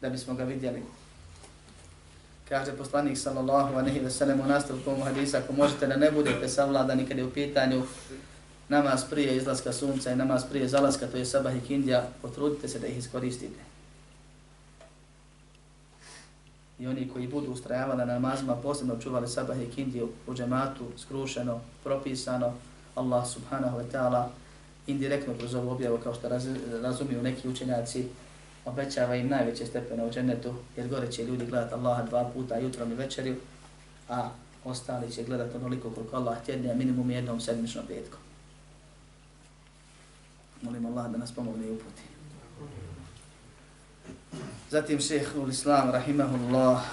[0.00, 0.82] da bismo ga vidjeli.
[2.48, 7.06] Kaže poslanik sallallahu alejhi ve sellem u nastavku hadisa, ako možete da ne budete savladani
[7.06, 7.82] kad je u pitanju
[8.70, 12.78] namaz prije izlaska sunca i namaz prije zalaska, to je sabah i kindija, potrudite se
[12.78, 13.60] da ih iskoristite.
[16.78, 21.60] I oni koji budu ustrajavali na namazima, posebno čuvali sabah i kindiju u džematu, skrušeno,
[21.84, 22.54] propisano,
[22.94, 24.24] Allah subhanahu wa ta'ala
[24.86, 26.46] indirektno kroz ovu objavu, kao što raz,
[26.82, 28.06] razumiju neki učenjaci,
[28.64, 32.92] obećava im najveće stepene u džennetu, jer gore će ljudi gledati Allaha dva puta jutrom
[32.92, 33.36] i večerju,
[34.08, 34.30] a
[34.64, 38.29] ostali će gledati onoliko koliko Allah tjedne, a minimum jednom sedmičnom petkom.
[40.62, 42.02] Molim Allah da nas pomogne i uputi.
[44.70, 46.84] Zatim šeheh ul Islam, rahimahullah,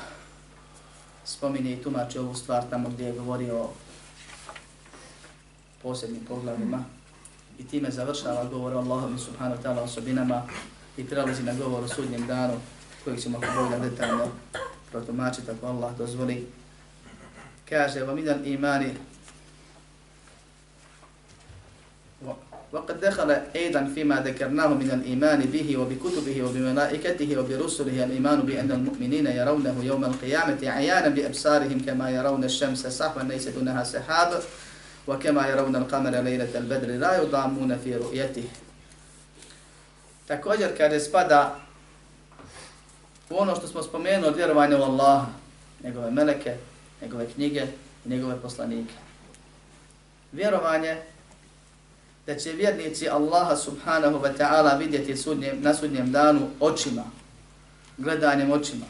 [1.25, 3.73] spominje i tumače ovu stvar tamo gdje je govorio o
[5.81, 6.83] posebnim poglavima
[7.59, 10.41] i time završava govor o Allahom subhanahu ta'ala osobinama
[10.97, 12.53] i prelazi na govor o sudnjem danu
[13.03, 14.27] kojeg ćemo ako Bog da detaljno
[14.91, 16.47] protumačiti ako Allah dozvoli.
[17.69, 18.93] Kaže, va minal imani
[22.72, 29.84] وقد دخل أيضا فيما ذكرناه من الإيمان به وبكتبه وبملائكته وبرسله الإيمان بأن المؤمنين يرونه
[29.84, 34.42] يوم القيامة عيانا بأبصارهم كما يرون الشمس صحوا ليس دونها سحاب
[35.08, 38.44] وكما يرون القمر ليلة البدر لا يضامون في رؤيته
[40.26, 41.56] Također kada spada
[43.30, 45.26] u ono što smo spomenuli od vjerovanja u Allaha,
[45.84, 46.54] njegove meleke,
[47.02, 47.66] njegove knjige
[48.04, 48.94] i njegove poslanike.
[50.32, 50.96] Vjerovanje
[52.27, 57.03] da će vjernici Allaha subhanahu wa ta'ala vidjeti sudnjem, na sudnjem danu očima,
[57.97, 58.85] gledanjem očima.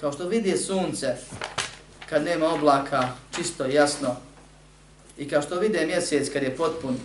[0.00, 1.16] Kao što vidi sunce
[2.08, 4.16] kad nema oblaka, čisto i jasno,
[5.18, 6.96] i kao što vide mjesec kad je potpun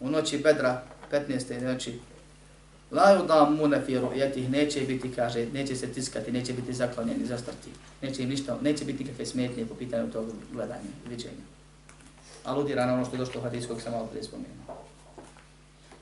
[0.00, 1.62] u noći bedra, 15.
[1.62, 2.00] noći,
[2.90, 7.70] La yudam munafiru, jetih neće biti, kaže, neće se tiskati, neće biti zaklonjeni, zastrti.
[8.02, 11.61] Neće im ništa, neće biti nikakve smetnje po pitanju tog gledanja, viđenja
[12.44, 14.76] aludira na ono što je došlo u hadisu kojeg sam malo prije spomenuo.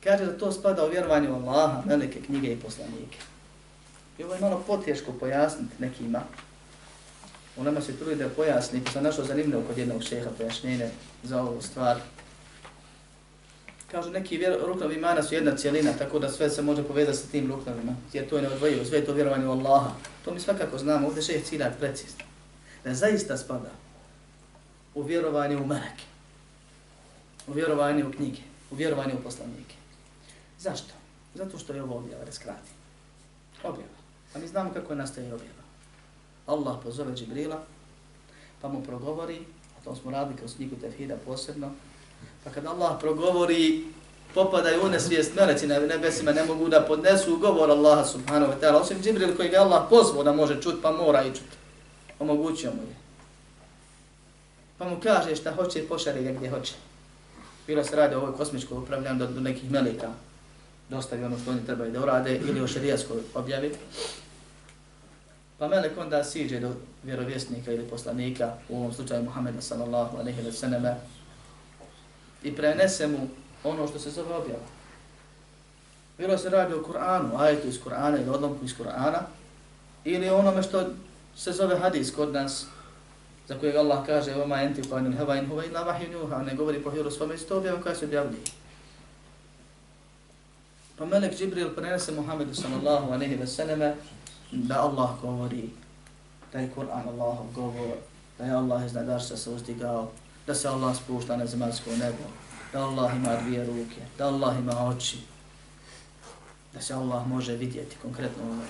[0.05, 3.19] Kaže da to spada u vjerovanje u Allaha, velike knjige i poslanike.
[4.19, 6.21] I ovo je malo potješko pojasniti nekima.
[7.57, 10.91] U nama se trudi da pojasni, pa sam našao zanimljivo kod jednog šeha pojašnjenje
[11.23, 11.97] za ovu stvar.
[13.91, 17.27] Kažu neki vjer, ruknovi imana su jedna cijelina, tako da sve se može povezati sa
[17.31, 17.93] tim ruknovima.
[18.13, 19.91] Jer to je neodvojivo, sve je to vjerovanje u Allaha.
[20.25, 22.25] To mi svakako znamo, ovdje šeh cilja precizno.
[22.85, 23.71] Da zaista spada
[24.95, 26.10] u vjerovanje u meleke
[27.51, 29.75] u vjerovanje u knjige, u vjerovanje u poslanike.
[30.59, 30.95] Zašto?
[31.35, 32.75] Zato što je ovo objava, da skratim.
[33.63, 34.01] Objava.
[34.35, 35.61] A mi znamo kako je nastaje objava.
[36.47, 37.63] Allah pozove Džibrila,
[38.61, 39.39] pa mu progovori,
[39.79, 41.71] a to smo radili kroz knjigu Tevhida posebno,
[42.45, 43.85] pa kad Allah progovori,
[44.35, 48.81] popadaju u nesvijest meleci na nebesima, ne mogu da podnesu govor Allaha subhanahu wa ta'ala,
[48.81, 51.51] osim Džibril koji ga Allah pozvao da može čut, pa mora i čut.
[52.19, 52.97] Omogućio mu je.
[54.79, 56.75] Pa mu kaže šta hoće i pošari ga gdje hoće
[57.71, 60.09] bilo se radi o ovoj kosmičkoj upravljanju do, do nekih melika,
[60.89, 63.75] dostavi ono što oni trebaju da urade ili o šarijaskoj objavi.
[65.59, 70.53] Pa melek onda siđe do vjerovjesnika ili poslanika, u ovom slučaju Muhammeda sallallahu alaihi wa
[70.53, 70.97] sallam,
[72.43, 73.29] i prenese mu
[73.65, 74.67] ono što se zove objava.
[76.19, 79.21] Bilo se radi o Kur'anu, ajetu iz Kur'ana ili odlomku iz Kur'ana,
[80.05, 80.87] ili onome što
[81.37, 82.67] se zove hadis kod nas,
[83.51, 86.55] za kojeg Allah kaže oma enti pa anil hava in huwa illa vahyu yuha, ne
[86.55, 88.43] govori po hiru svome, isto objava koja se objavljuje.
[90.99, 93.95] Pa Melek Džibril prenese Muhammedu sallallahu aleyhi ve selleme
[94.53, 95.71] da Allah govori,
[96.53, 97.97] da je Kur'an Allahov govor,
[98.39, 100.11] da je Allah iznad arša se uzdigao,
[100.47, 102.31] da se Allah spušta na zemalsko nebo,
[102.73, 105.19] da Allah ima dvije ruke, da Allah ima oči,
[106.75, 108.63] da se Allah može vidjeti konkretno u ovom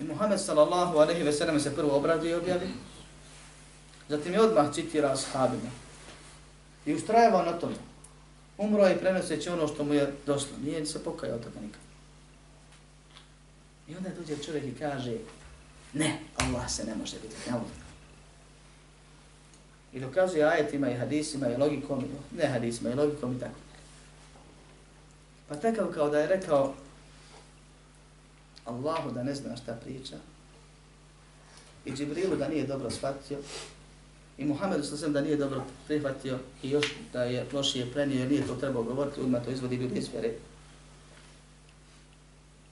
[0.00, 2.68] I Muhammed sallallahu alaihi ve sellem se prvo obradi i objavi.
[4.08, 5.70] Zatim je odmah citira ashabima.
[6.86, 7.76] I ustrajava na tome.
[8.58, 10.56] Umro je prenoseći ono što mu je došlo.
[10.64, 11.80] Nije se pokajao toga nikad.
[13.88, 15.16] I onda dođe čovjek i kaže
[15.92, 17.50] ne, Allah se ne može biti.
[17.50, 17.60] Ne
[19.92, 22.04] I dokazuje ajetima i hadisima i logikom,
[22.36, 23.58] ne hadisima i logikom i tako.
[25.48, 26.74] Pa takav kao da je rekao
[28.64, 30.16] Allahu da ne zna šta priča
[31.84, 33.38] i Džibrilu da nije dobro shvatio
[34.40, 38.54] I Muhammedu sa da nije dobro prihvatio i još da je lošije prenio, nije to
[38.54, 40.30] trebao govoriti, odmah to izvodi ljudi iz vjere.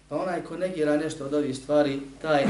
[0.08, 2.46] Pa onaj ko negira nešto od ovih stvari, taj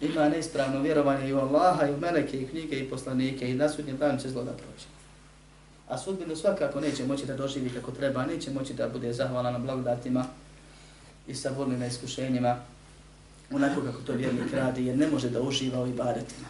[0.00, 3.68] ima neispravno vjerovanje i u Allaha, i u meleke, i knjige, i poslanike, i na
[3.68, 4.86] sudnjem danu će zlo da prođe.
[5.88, 9.58] A sudbinu svakako neće moći da doživi kako treba, neće moći da bude zahvalan na
[9.58, 10.24] blagodatima
[11.30, 12.56] i saborni na iskušenjima,
[13.50, 16.48] onako kako to vjernik radi, jer ne može da uživa u ibadetima.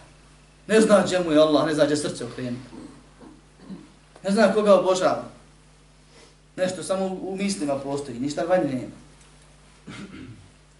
[0.66, 2.62] Ne zna mu je Allah, ne zna gdje srce okrenuti.
[4.24, 5.24] Ne zna koga obožava.
[6.56, 8.96] Nešto samo u mislima postoji, ništa vanje nema.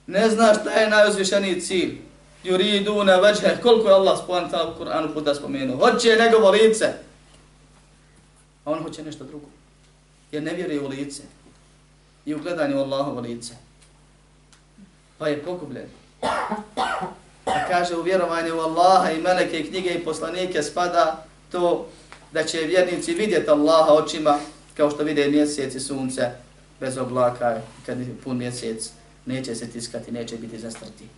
[0.07, 1.99] Ne zna šta je najuzvišeniji cilj.
[2.45, 5.77] Juridu na veđe, koliko je Allah spomenuo u Kur'anu puta spomenuo.
[5.77, 6.85] Hoće njegovo lice.
[8.65, 9.47] A on hoće nešto drugo.
[10.33, 11.23] Jer ne vjeruje u lice.
[12.27, 13.55] I u gledanju Allahovo lice.
[15.21, 15.87] Pa je pogubljen.
[17.45, 21.89] A kaže u vjerovanju u Allaha i meleke i knjige i poslanike spada to
[22.33, 24.39] da će vjernici vidjeti Allaha očima
[24.77, 26.31] kao što vide mjesec i sunce
[26.81, 28.91] bez oblaka kad je pun mjesec
[29.27, 31.09] neće se tiskati, neće biti zastrti.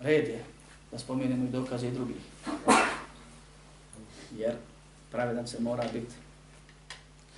[0.00, 0.44] Red je
[0.92, 2.16] da spomenemo i dokaze i drugih.
[4.36, 4.54] Jer
[5.10, 6.14] pravedan se mora biti.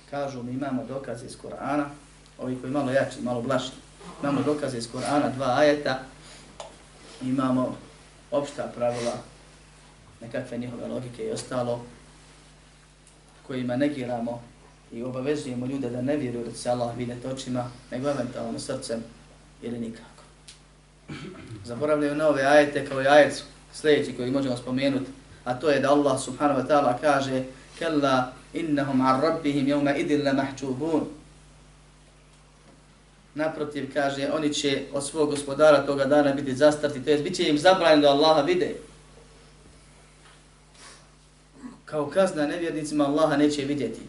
[0.09, 1.89] Kažu mi imamo dokaze iz Korana,
[2.37, 3.86] ovi koji malo jači, malo blašni.
[4.23, 5.99] Imamo dokaze iz Korana, dva ajeta,
[7.21, 7.77] imamo
[8.31, 9.13] opšta pravila,
[10.21, 11.85] nekakve njihove logike i ostalo,
[13.47, 14.41] kojima negiramo
[14.91, 19.03] i obavezujemo ljude da ne vjeruju da se Allah vide očima, nego eventualno srcem
[19.61, 20.23] ili nikako.
[21.65, 23.43] Zaboravljaju na ove ajete kao i ajet
[23.73, 25.11] sljedeći koji možemo spomenuti,
[25.43, 27.43] a to je da Allah subhanahu wa ta'ala kaže
[27.79, 31.05] Kalla innahum ar rabbihim jevma idin la mahčubun.
[33.37, 37.49] Naprotiv kaže, oni će od svog gospodara toga dana biti zastrti, to je bit će
[37.49, 38.75] im zabranjeno da Allaha vide.
[41.85, 44.01] Kao kazna nevjernicima Allaha neće vidjeti.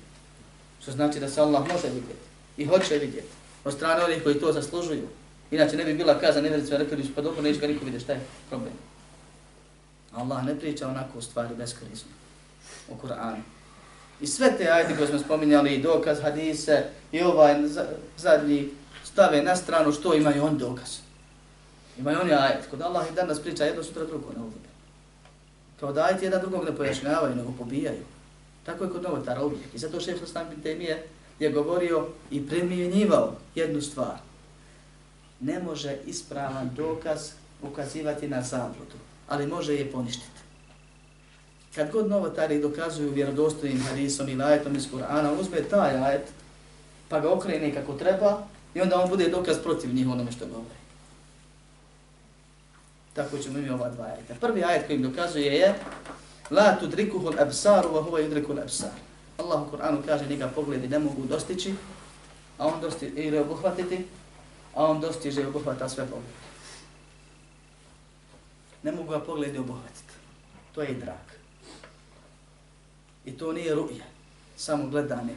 [0.82, 2.24] Što znači da se Allah može vidjeti
[2.56, 3.28] i hoće vidjeti
[3.64, 5.08] od strane onih koji to zaslužuju.
[5.50, 8.12] Inače ne bi bila kazna nevjernicima rekli bi pa dobro neće ga niko vidjeti, šta
[8.12, 8.72] je problem?
[10.12, 12.10] Allah ne priča onako u stvari beskorisno
[12.88, 13.42] u Kur'anu.
[14.20, 17.54] I sve te ajde koje smo spominjali, i dokaz, hadise, i ovaj
[18.16, 18.68] zadnji
[19.18, 20.98] stave na stranu što imaju on dokaz.
[21.98, 22.70] Imaju oni ajet.
[22.70, 24.68] Kod Allah i danas priča jedno sutra drugo na uvode.
[25.80, 28.04] Kao da ajet jedan drugog ne pojašnjavaju, nego pobijaju.
[28.66, 29.74] Tako je kod novotara uvijek.
[29.74, 31.06] I zato šef Islam Bintemije
[31.38, 34.18] je govorio i primjenjivao jednu stvar.
[35.40, 37.30] Ne može ispravan dokaz
[37.62, 38.98] ukazivati na zabludu,
[39.28, 40.40] ali može je poništiti.
[41.74, 46.28] Kad god novotari dokazuju vjerodostojnim hadisom ili ajetom iz Kur'ana, uzme taj ajet,
[47.08, 50.78] pa ga okrene kako treba i onda on bude dokaz protiv njih onome što govori.
[53.14, 54.34] Tako ćemo imati ova dva ajeta.
[54.40, 55.74] Prvi ajet koji im dokazuje je
[56.50, 58.90] La tudrikuhul absaru wa huwa yudriku al-absar.
[59.38, 61.74] Allah u Kur'anu kaže njega pogledi ne mogu dostići,
[62.58, 64.06] a on dosti ili obuhvatiti,
[64.74, 66.38] a on dostiže i obuhvata sve poglede.
[68.82, 70.14] Ne mogu ga pogledi obuhvatiti.
[70.74, 71.38] To je i drak.
[73.24, 74.04] I to nije ruja,
[74.56, 75.34] samo gledanje.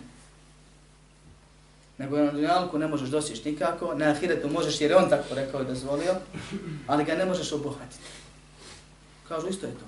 [2.01, 5.65] Nego na dunjalku ne možeš dosjeći nikako, na ahiretu možeš jer on tako rekao i
[5.65, 6.15] dozvolio,
[6.87, 8.03] ali ga ne možeš obuhvatiti.
[9.27, 9.85] Kažu isto je to.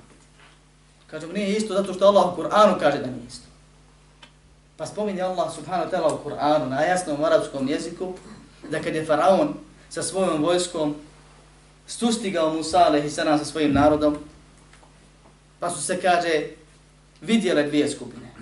[1.08, 3.46] Kažu nije isto zato što Allah u Kur'anu kaže da nije isto.
[4.78, 8.14] Pa spominje Allah subhanahu wa ta'ala u Kur'anu na jasnom arabskom jeziku
[8.72, 9.54] da kad je Faraon
[9.90, 10.96] sa svojom vojskom
[11.88, 14.18] sustigao Musa alaihi sa svojim narodom,
[15.60, 16.42] pa su se, kaže,
[17.22, 18.33] vidjele dvije skupine.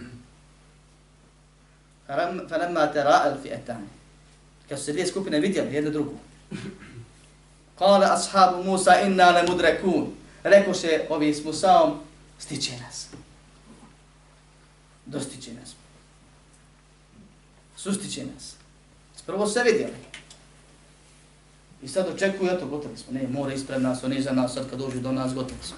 [2.49, 3.37] Falemma tera el.
[4.69, 6.13] Kad su se dvije skupine vidjeli jednu drugu.
[7.79, 10.13] Kale ashabu Musa inna ne mudrekun.
[10.43, 11.99] Rekao se ovi s Musaom,
[12.39, 13.07] stiče nas.
[15.05, 15.75] Dostiče nas.
[17.75, 18.55] Sustiče nas.
[19.25, 19.93] Prvo se vidjeli.
[21.81, 23.13] I sad očekuju, eto, gotovi smo.
[23.13, 25.77] Ne, mora ispred nas, on iza nas, sad kad dođu do nas, gotovi smo.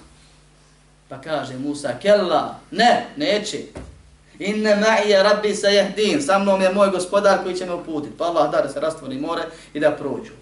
[1.08, 3.58] Pa kaže Musa, kella, ne, neće.
[4.38, 8.16] Inne ma'ija rabbi se jehdin, sa mnom je moj gospodar koji će me uputiti.
[8.18, 9.42] Pa Allah da da se rastvori more
[9.74, 10.32] i da prođu.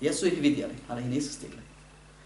[0.00, 1.62] Jesu ih vidjeli, ali ih nisu stigli.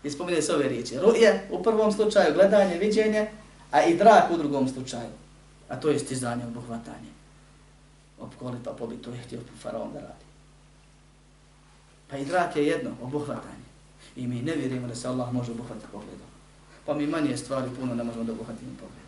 [0.05, 0.99] I spominje se ove riječi.
[0.99, 3.31] Ruje u prvom slučaju gledanje, viđenje,
[3.71, 5.11] a i drak u drugom slučaju.
[5.69, 7.11] A to je stizanje, obuhvatanje.
[8.21, 10.25] Opkoli pa pobi, to je htio faraon da radi.
[12.11, 13.71] Pa i drak je jedno, obuhvatanje.
[14.17, 16.27] I mi ne vjerujemo da se Allah može obuhvatiti pogledom.
[16.87, 19.00] Pa mi manje stvari puno ne možemo da obuhvatimo pogledom.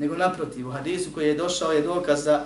[0.00, 2.44] Nego naprotiv, u hadisu koji je došao je dokaz za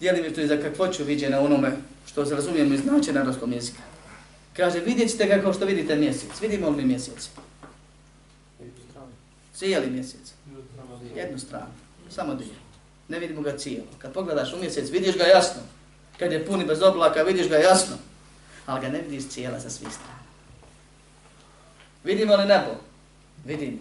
[0.00, 1.72] djelimično i za kakvoću viđena onome
[2.06, 3.82] što se razumijemo iz značena arabskog jezika.
[4.56, 6.40] Kaže, vidjet ćete ga kao što vidite mjesec.
[6.40, 7.28] Vidimo li mjesec?
[9.54, 10.32] Cijeli mjesec.
[11.16, 11.72] Jednu stranu.
[12.10, 12.54] Samo dvije.
[13.08, 13.86] Ne vidimo ga cijelo.
[13.98, 15.62] Kad pogledaš u mjesec, vidiš ga jasno.
[16.18, 17.96] Kad je puni bez oblaka, vidiš ga jasno.
[18.66, 20.22] Ali ga ne vidiš cijela sa svih strana.
[22.04, 22.70] Vidimo li nebo?
[23.44, 23.78] Vidimo.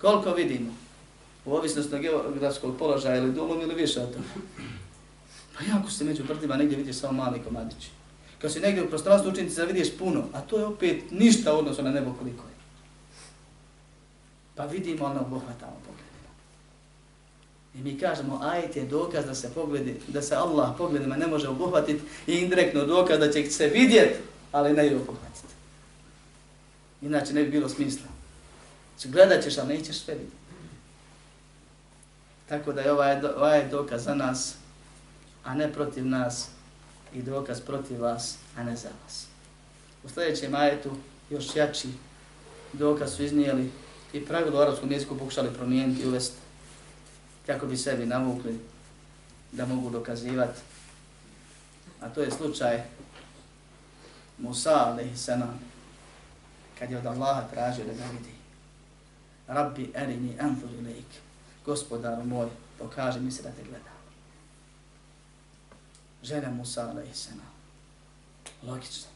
[0.00, 0.87] Koliko vidimo?
[1.44, 4.24] U ovisnosti od geografskog položaja ili dulom ili više od toga.
[5.58, 7.88] Pa jako se među prdima negdje vidiš samo mali komadići.
[8.38, 11.58] Kad si negdje u prostranstvu učenici da vidiš puno, a to je opet ništa u
[11.58, 12.54] odnosu na nebo koliko je.
[14.54, 16.08] Pa vidimo, ono obuhvatamo pogledima.
[17.74, 21.48] I mi kažemo, ajet je dokaz da se pogledi, da se Allah pogledima ne može
[21.48, 24.18] obuhvatiti i indirektno dokaz da će se vidjeti,
[24.52, 25.54] ali ne i obuhvatiti.
[27.02, 28.06] Inače ne bi bilo smisla.
[28.96, 30.37] Znači, gledat ćeš, ali nećeš sve vidjeti.
[32.48, 34.54] Tako da je ovaj, ovaj dokaz za nas,
[35.44, 36.48] a ne protiv nas,
[37.14, 39.26] i dokaz protiv vas, a ne za vas.
[40.04, 40.90] U sljedećem ajetu
[41.30, 41.88] još jači
[42.72, 43.70] dokaz su iznijeli
[44.12, 46.36] i pravilo u arabskom jeziku pokušali promijeniti i uvesti
[47.46, 48.58] kako bi sebi navukli
[49.52, 50.60] da mogu dokazivati.
[52.00, 52.82] A to je slučaj
[54.38, 55.60] Musa, alaihi salam,
[56.78, 58.32] kad je od Allaha tražio da ga vidi.
[59.46, 61.06] Rabbi erini anfur ilaik,
[61.68, 62.48] gospodaru moj,
[62.78, 63.92] pokaži mi se da te gleda.
[66.22, 67.42] Žena Musa, alaihissana.
[68.62, 69.08] Logično.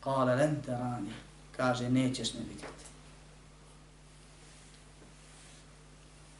[0.00, 1.12] Kale, len te rani,
[1.56, 2.84] kaže, nećeš me vidjeti.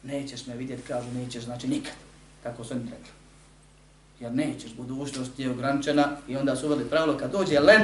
[0.02, 1.94] Nećeš me vidjeti, kaže, nećeš, znači nikad.
[2.42, 3.12] Tako su oni rekli.
[4.20, 7.82] Jer nećeš, budućnost je ograničena i onda su uveli pravilo, kad dođe len,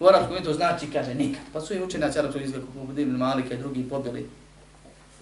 [0.00, 1.42] u arabskom to znači, kaže, nikad.
[1.52, 4.28] Pa su i učenjaci arabskog izgleda, kako budim Malika i drugi pobili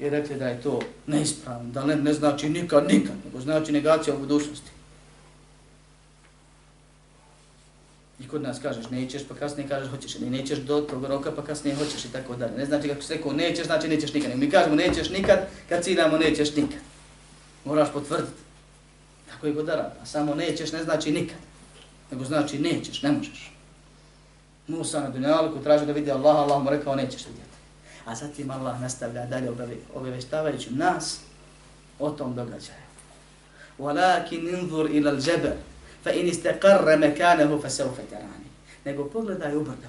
[0.00, 4.16] i rekli da je to neispravno, da ne, ne znači nikad, nikad, nego znači negacija
[4.16, 4.70] u budućnosti.
[8.20, 11.44] I kod nas kažeš nećeš, pa kasnije kažeš hoćeš, ili nećeš do tog roka, pa
[11.44, 12.52] kasnije hoćeš i tako dalje.
[12.56, 14.38] Ne znači kako se rekao nećeš, znači nećeš nikad.
[14.38, 15.38] Mi kažemo nećeš nikad,
[15.68, 16.80] kad ciljamo nećeš nikad.
[17.64, 18.42] Moraš potvrditi.
[19.30, 19.92] Tako je godara.
[20.02, 21.38] A samo nećeš ne znači nikad.
[22.10, 23.52] Nego znači nećeš, ne možeš.
[24.66, 27.49] Musa na dunjaliku traži da vidi Allah, Allah mu rekao nećeš vidjeti.
[28.04, 29.50] A zatim Allah nastavlja dalje
[29.94, 31.20] obaveštavajući nas
[31.98, 32.90] o tom događaju.
[34.90, 35.56] Ila al-jabal
[36.04, 38.50] fa in istaqarra makanahu fa sawfa tarani.
[38.84, 39.88] Nego pogledaj u brdo.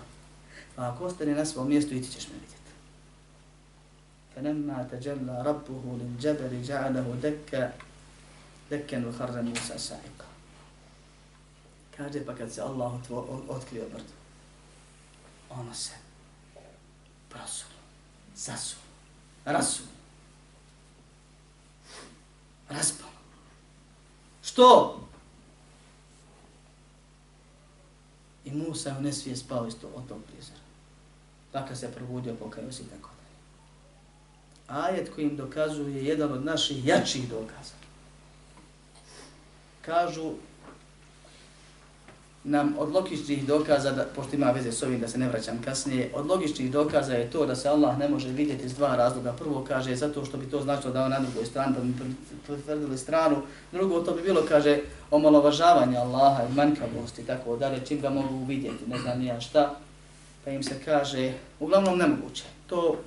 [0.76, 2.62] Pa ako ostane na svom mjestu, ti ćeš me vidjeti.
[4.36, 7.74] فلما تجلى ربه للجبل جعله دكا
[8.72, 10.26] دكا وخر موسى سائقا
[11.97, 12.93] kaže pa kad se Allah
[13.47, 14.16] otkrio brdo
[15.49, 15.93] ono se
[17.30, 17.81] prosulo
[18.36, 18.76] Zasu.
[19.46, 19.84] Rasu.
[22.70, 23.12] raspalo
[24.42, 24.98] što
[28.46, 30.60] I Musa u nesvije spao isto od tog prizora.
[31.54, 34.82] Dakle se probudio, pokajao se i tako dalje.
[34.82, 37.74] Ajet koji im dokazuje jedan od naših jačih dokaza.
[39.82, 40.34] Kažu
[42.44, 46.12] nam od logičnih dokaza, da, pošto ima veze s ovim da se ne vraćam kasnije,
[46.16, 49.34] od logičnih dokaza je to da se Allah ne može vidjeti iz dva razloga.
[49.34, 52.16] Prvo kaže zato što bi to značilo da on na drugoj strani, pa bi
[52.48, 53.42] potvrdili stranu.
[53.72, 54.80] Drugo, to bi bilo, kaže,
[55.12, 59.76] omalovažavanje Allaha i manjkavosti i tako dalje, čim ga mogu vidjeti, ne znam nija šta.
[60.46, 62.44] Pa im se kaže, uglavnom nemoguće.
[62.68, 62.98] To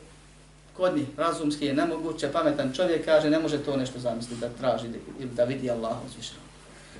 [0.76, 4.86] kod njih razumski je nemoguće, pametan čovjek kaže ne može to nešto zamisliti da traži
[5.18, 6.40] ili da vidi Allaha uzvišeno.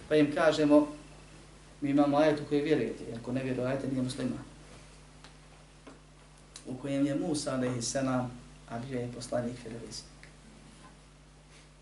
[0.09, 0.89] Pa im kažemo,
[1.81, 4.37] Mi imamo ajet u koji vjerujete, ako ne vjeruje nije muslima.
[6.67, 8.31] U kojem je Musa, alaihi selam,
[8.71, 10.15] a bio je poslanik vjerovisnik.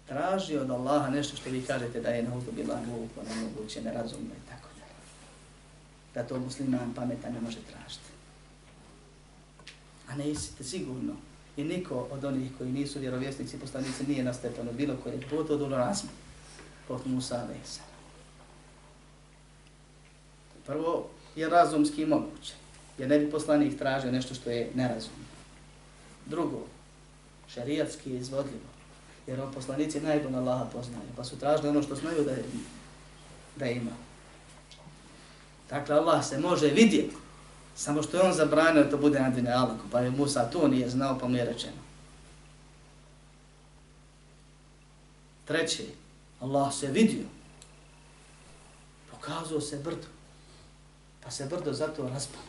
[0.07, 4.30] Traži od Allaha nešto što vi kažete da je na hudu bila glupo, nemoguće, nerazumno
[4.34, 4.84] i tako da.
[6.14, 8.11] Da to musliman pametan ne može tražiti.
[10.09, 11.12] A ne isite sigurno.
[11.57, 15.51] I niko od onih koji nisu vjerovjesnici poslanici nije na stepenu bilo koje je pot
[15.51, 16.11] od ulazma.
[16.88, 17.91] Pot Musa, alaihi.
[20.66, 22.52] Prvo je razumski moguće,
[22.98, 25.24] jer ne bi poslanik tražio nešto što je nerazumno.
[26.26, 26.66] Drugo,
[27.48, 28.72] šarijatski je izvodljivo,
[29.26, 32.44] jer on poslanici najbolj Allaha poznaju, pa su tražili ono što znaju da, je,
[33.56, 33.90] da ima.
[35.70, 37.16] Dakle, Allah se može vidjeti,
[37.76, 41.18] samo što je on zabranio to bude na dinalaku, pa je Musa to nije znao,
[41.18, 41.82] pa mu je rečeno.
[45.44, 45.84] Treće,
[46.40, 47.24] Allah se vidio,
[49.10, 50.06] pokazao se brdo,
[51.24, 52.44] pa se brdo zato raspalo.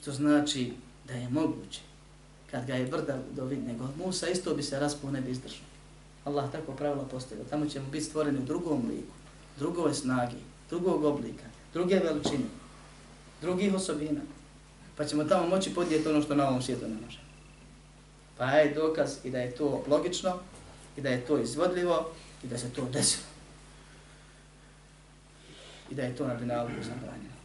[0.00, 0.72] Što znači
[1.08, 1.80] da je moguće,
[2.50, 5.66] kad ga je brda dovid, god Musa isto bi se raspao, ne bi izdržao.
[6.24, 7.44] Allah tako pravila postavio.
[7.44, 9.12] Tamo ćemo biti stvoreni u drugom liku,
[9.58, 10.36] drugoj snagi,
[10.70, 12.44] drugog oblika, druge veličine,
[13.40, 14.20] drugih osobina.
[14.96, 17.20] Pa ćemo tamo moći podijeti ono što na ovom svijetu ne može.
[18.38, 20.38] Pa je dokaz i da je to logično,
[20.96, 22.10] i da je to izvodljivo,
[22.44, 23.35] i da se to desilo.
[25.90, 27.36] I da je to na dunjalku zabranjeno.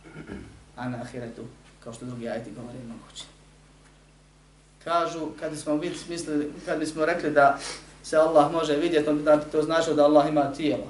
[0.75, 1.41] A na ahiretu,
[1.83, 3.23] kao što drugi ajeti govore, moguće.
[4.83, 5.75] Kažu, kad smo
[6.09, 7.59] mislili, kad bismo rekli da
[8.03, 10.87] se Allah može vidjeti, on bi to značilo da Allah ima tijelo.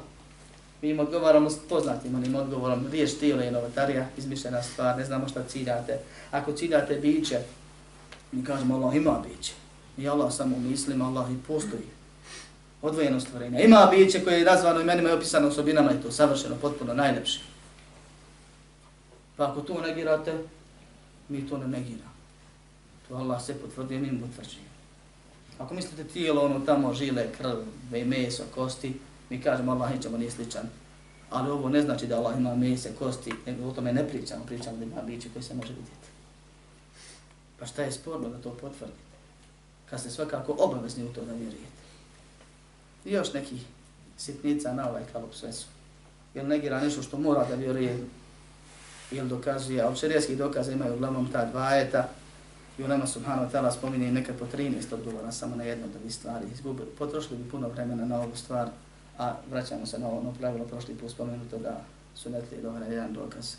[0.82, 5.28] Mi im odgovaramo s poznatim onim odgovorom, riješ tijelo je novotarija, izmišljena stvar, ne znamo
[5.28, 6.00] šta ciljate.
[6.32, 7.40] Ako ciljate biće,
[8.32, 9.54] mi kažemo Allah ima biće.
[9.98, 12.01] I Allah samo mislimo, Allah i postoji.
[12.82, 13.64] Odvojeno stvorenje.
[13.64, 17.40] Ima biće koje je nazvano imenima i opisano osobinama i to savršeno, potpuno, najlepše.
[19.38, 20.34] Pa ako to negirate,
[21.30, 22.12] mi to ne negiramo.
[23.08, 24.72] To Allah se potvrdi, mi mu potvrđuje.
[25.60, 27.58] Ako mislite tijelo, ono tamo žile, krv,
[28.06, 30.70] meso, kosti, mi kažemo Allah ničemu nije sličan.
[31.30, 34.78] Ali ovo ne znači da Allah ima mese, kosti, nego o tome ne pričamo, pričamo
[34.78, 36.08] da ima biće koje se može vidjeti.
[37.60, 39.00] Pa šta je sporno da to potvrdite?
[39.90, 41.81] Kad ste svakako obavezni u to da vjerujete.
[43.06, 43.62] I još nekih
[44.18, 45.68] sitnica na ovaj kalup sve su.
[46.34, 48.04] Ili negira nešto što mora da vjeruje,
[49.12, 52.10] ili dokazuje, a u šarijaskih dokaza imaju uglavnom ta dva eta,
[52.78, 55.96] i u nama subhanahu wa ta'ala spominje nekad po 13 odgovora samo na jednu od
[56.02, 56.46] ovih stvari.
[56.54, 58.70] Izgubili, potrošili bi puno vremena na ovu stvar,
[59.18, 61.82] a vraćamo se na ono pravilo prošli put spomenuto da
[62.16, 63.56] su netli dobra jedan dokaz.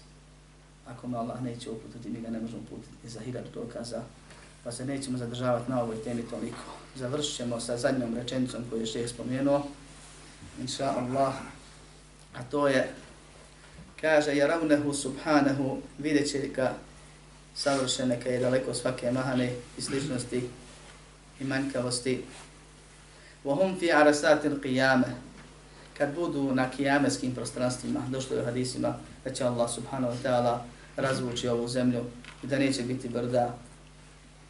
[0.86, 4.02] Ako me Allah neće uputiti, mi ga ne možemo uputiti za hiljadu dokaza,
[4.64, 6.81] pa se nećemo zadržavati na ovoj temi toliko.
[6.96, 9.62] Završit ćemo sa zadnjom rečenicom koju je šeheh spomenuo,
[10.60, 11.34] inša Allah,
[12.34, 12.90] a to je,
[14.00, 16.74] kaže, jaravnehu subhanahu, vidjet će ga
[17.54, 20.48] savršene, kad je daleko svake mahane i sličnosti
[21.40, 22.24] i manjkavosti.
[23.44, 25.08] Vohum fi arasatil qiyame,
[25.98, 30.58] kad budu na kijameskim prostranstvima, došlo je u hadisima, da će Allah subhanahu wa ta'ala
[30.96, 32.04] razvući ovu zemlju
[32.42, 33.54] i da neće biti brda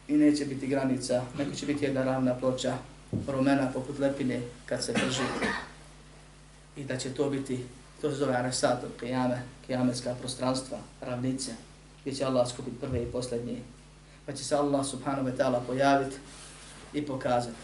[0.07, 2.77] i neće biti granica, neko će biti jedna ravna ploča,
[3.27, 5.21] rumena poput lepine kad se prži
[6.75, 7.65] i da će to biti,
[8.01, 11.51] to se zove arasatil kijame, kijameska prostranstva, ravnice,
[12.01, 13.57] gdje će Allah skupiti prve i posljednje.
[14.25, 16.15] Pa će se Allah subhanahu wa ta'ala pojaviti
[16.93, 17.57] i pokazati.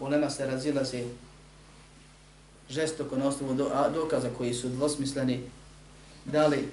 [0.00, 1.04] U nema se razilazi
[2.70, 3.54] žestoko na osnovu
[3.94, 5.42] dokaza koji su dvosmisleni,
[6.24, 6.68] da li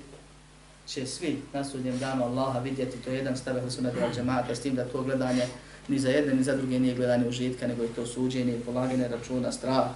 [0.87, 4.55] će svi na sudnjem danu Allaha vidjeti, to je jedan stav ili sunat al džemata,
[4.55, 5.47] s tim da to gledanje
[5.87, 9.51] ni za jedne ni za druge nije gledanje užitka, nego je to suđenje, polaganje računa,
[9.51, 9.87] strah.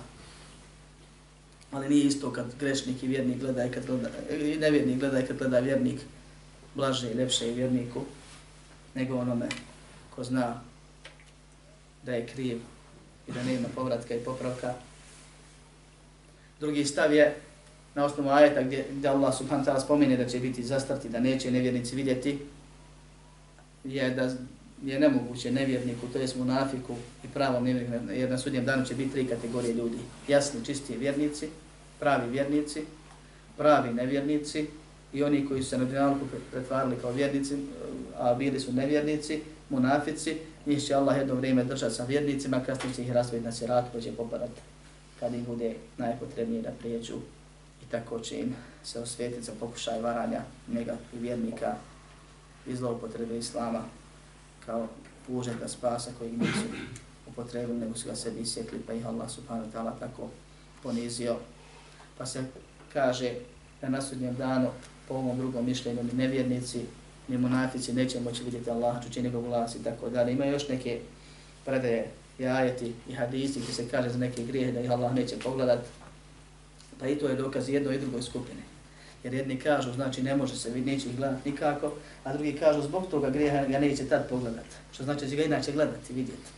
[1.72, 5.26] Ali nije isto kad grešnik i vjernik gleda i kad gleda, i nevjernik gleda i
[5.26, 6.02] kad gleda vjernik,
[6.76, 8.02] blaže i lepše i vjerniku,
[8.96, 9.50] nego onome
[10.16, 10.62] ko zna
[12.04, 12.58] da je kriv
[13.28, 14.74] i da nema povratka i popravka.
[16.60, 17.36] Drugi stav je
[17.96, 21.52] na osnovu ajeta gdje, gdje Allah subhanahu ta'ala spomene da će biti zastrti, da neće
[21.52, 22.40] nevjernici vidjeti,
[23.84, 24.32] je da
[24.84, 29.12] je nemoguće nevjerniku, to je munafiku i pravom nevjerniku, jer na sudnjem danu će biti
[29.12, 29.98] tri kategorije ljudi.
[30.28, 31.48] Jasni, čisti vjernici,
[32.00, 32.82] pravi vjernici,
[33.58, 34.68] pravi nevjernici
[35.14, 37.56] i oni koji su se na dunjalku pretvarali kao vjernici,
[38.18, 43.02] a bili su nevjernici, munafici, njih će Allah jedno vrijeme držati sa vjernicima, kasnije će
[43.02, 44.62] ih razvojiti na sirat, koji će popadati
[45.20, 47.16] kad im bude najpotrebnije da prijeđu
[47.92, 51.76] tako će im se osvijetiti za pokušaj varanja njega i vjernika
[52.68, 53.84] i zloupotrebe Islama
[54.66, 54.88] kao
[55.28, 56.66] pužeta spasa koji nisu
[57.28, 60.30] upotrebili, nego su ga sebi isjekli, pa ih Allah subhanahu wa ta'ala tako
[60.84, 61.36] ponizio.
[62.18, 62.44] Pa se
[62.94, 63.34] kaže
[63.82, 64.70] da na sudnjem danu
[65.08, 66.86] po ovom drugom mišljenju ni nevjernici,
[67.28, 70.32] ni monafici neće moći vidjeti Allah, čući njegov glas i tako dalje.
[70.32, 71.00] Ima još neke
[71.66, 75.40] predaje i ajeti i hadisi gdje se kaže za neke grijehe da ih Allah neće
[75.40, 75.88] pogledati,
[77.00, 78.62] Pa i to je dokaz jednoj i drugoj skupine.
[79.24, 81.94] Jer jedni kažu, znači ne može se vidjeti, neće ih gledat nikako,
[82.24, 84.66] a drugi kažu zbog toga grijeha ga neće tad pogledat.
[84.92, 86.50] Što znači da će ga inače gledati, vidjeti.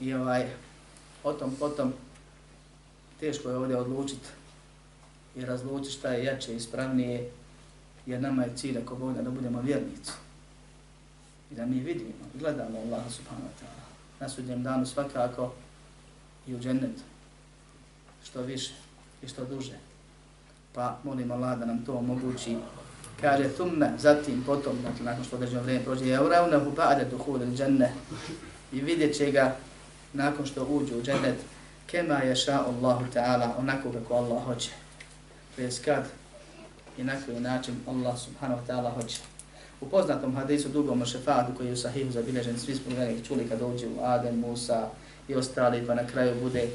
[0.00, 0.46] I ovaj,
[1.24, 1.92] o tom, potom,
[3.20, 4.28] teško je ovdje odlučiti
[5.36, 7.30] i razlučiti šta je jače i ispravnije,
[8.06, 10.12] jer nama je cilj ako Boga da budemo vjernici.
[11.50, 13.84] I da mi vidimo gledamo Allah subhanahu wa ta'ala.
[14.20, 15.52] Na sudnjem danu svakako
[16.46, 17.02] i u džennetu.
[18.24, 18.72] Što više
[19.22, 19.78] i što duže.
[20.72, 22.56] Pa molim Allah da nam to omogući.
[23.20, 27.56] Kaže, thumme, zatim, potom, dakle, nakon što određeno vrijeme prođe, je uravnehu ba'de duhul il
[27.56, 27.92] dženne.
[28.72, 29.56] I vidjet će ga
[30.12, 31.36] nakon što uđu u džennet,
[31.86, 34.70] kema je ša Allahu ta'ala, onako kako Allah hoće
[35.60, 36.04] to je kad
[36.98, 39.18] i na koji način Allah subhanahu wa ta'ala hoće.
[39.80, 43.48] U poznatom hadisu dugom o šefatu koji je u sahihu zabilježen, svi smo ga čuli
[43.48, 44.88] kad dođe u Adem, Musa
[45.28, 46.68] i ostali, pa na kraju bude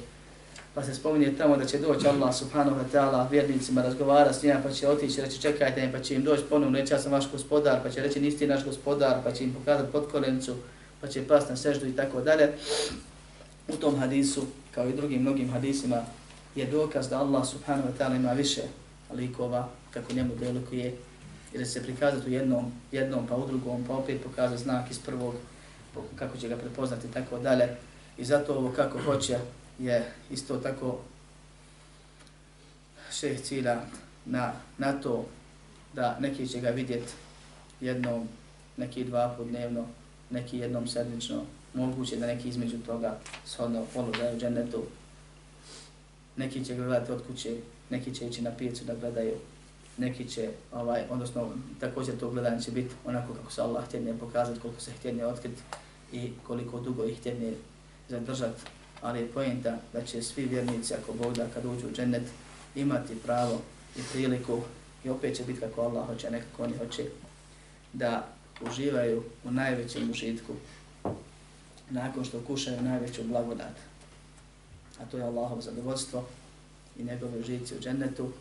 [0.76, 4.60] pa se spominje tamo da će doći Allah subhanahu wa ta'ala vjernicima razgovara s njima,
[4.64, 7.80] pa će otići, reći čekajte pa će im doći ponovno, reći ja sam vaš gospodar,
[7.84, 10.56] pa će reći nisi naš gospodar, pa će im pokazati podkolencu,
[11.02, 12.54] pa će past na seždu i tako dalje.
[13.68, 16.02] U tom hadisu, kao i drugim mnogim hadisima,
[16.56, 18.62] je dokaz da Allah subhanahu wa ta'ala ima više
[19.14, 20.96] likova kako njemu delikuje
[21.54, 25.34] jer se prikazati u jednom, jednom pa u drugom, pa opet pokazati znak iz prvog,
[26.16, 27.70] kako će ga prepoznati i tako dalje.
[28.18, 29.38] I zato ovo kako hoće
[29.80, 31.00] je isto tako
[33.12, 33.82] šeh cilja
[34.26, 35.26] na, na to
[35.94, 37.14] da neki će ga vidjeti
[37.82, 38.28] jednom,
[38.78, 39.86] neki dva put dnevno,
[40.30, 41.42] neki jednom sedmično,
[41.74, 44.84] moguće da neki između toga shodno položaju džennetu.
[46.38, 47.58] Neki će gledati od kuće,
[47.90, 49.34] neki će ići na pijecu da gledaju,
[49.98, 54.60] neki će, ovaj, odnosno također to gledanje će biti onako kako se Allah htjedne pokazati,
[54.60, 55.62] koliko se htjedne otkriti
[56.12, 57.54] i koliko dugo ih htjedne
[58.10, 58.62] zadržati.
[59.06, 62.24] Ali je pojenta da će svi vjernici, ako Bog da kad uđu u džennet,
[62.76, 63.62] imati pravo
[63.98, 64.62] i priliku
[65.04, 67.06] i opet će biti kako Allah hoće, nekako oni hoće,
[67.94, 68.28] da
[68.62, 70.54] uživaju u najvećem užitku
[71.90, 73.76] nakon što kušaju najveću blagodat.
[75.00, 76.26] A to je Allahov zadovoljstvo
[77.00, 78.32] i njegove užici u džennetu.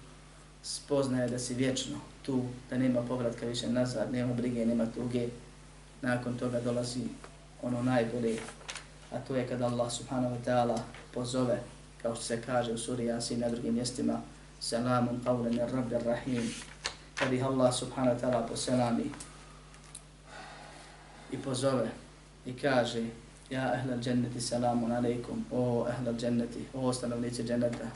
[0.63, 5.29] Spoznaje da si vječno tu, da nema povratka više nazad, nema brige, nema tuge.
[6.03, 7.01] Nakon toga dolazi
[7.63, 8.39] ono najbolje,
[9.15, 10.79] a to je kada Allah subhanahu wa ta'ala
[11.15, 11.61] pozove,
[12.03, 14.21] kao što se kaže u suri Yasin na drugim mjestima,
[14.61, 16.55] Salamun qawlan ar rabbi rahim
[17.15, 19.11] Kad ih Allah subhanahu wa ta'ala poselami
[21.31, 21.91] i pozove
[22.47, 23.05] i kaže
[23.51, 27.91] Ja ahlal dženneti salamun alaikum, o ahlal dženneti, o stanovnici dženneta,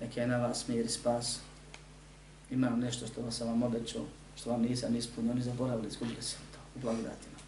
[0.00, 1.38] neke je na vas mir i spas.
[2.50, 4.02] Imam nešto što vas sam vam obećao,
[4.36, 7.38] što vam nisam ispunio, oni zaboravili, izgubili sam to u blagodatima.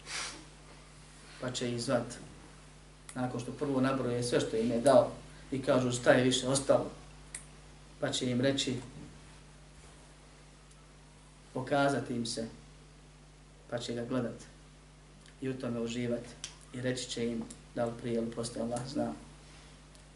[1.41, 1.81] Pa će ih
[3.15, 5.11] nakon što prvo nabroje sve što im je dao
[5.51, 6.91] i kažu šta je više ostalo,
[7.99, 8.75] pa će im reći,
[11.53, 12.47] pokazati im se,
[13.69, 14.45] pa će ga gledati
[15.41, 16.29] i u tome uživati
[16.73, 17.43] i reći će im
[17.75, 19.13] da li prije ili postoje Allah zna.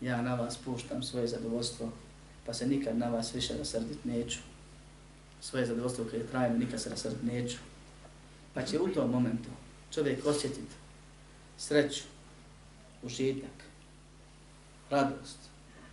[0.02, 1.92] Ja na vas puštam svoje zadovoljstvo,
[2.46, 4.40] pa se nikad na vas više rasrdit neću.
[5.42, 7.58] Svoje zadovoljstvo koje trajem nikad se rasrdit neću.
[8.54, 9.50] Pa će u tom momentu
[9.94, 10.76] čovjek osjetiti
[11.58, 12.04] sreću,
[13.04, 13.64] užitak,
[14.90, 15.38] radost,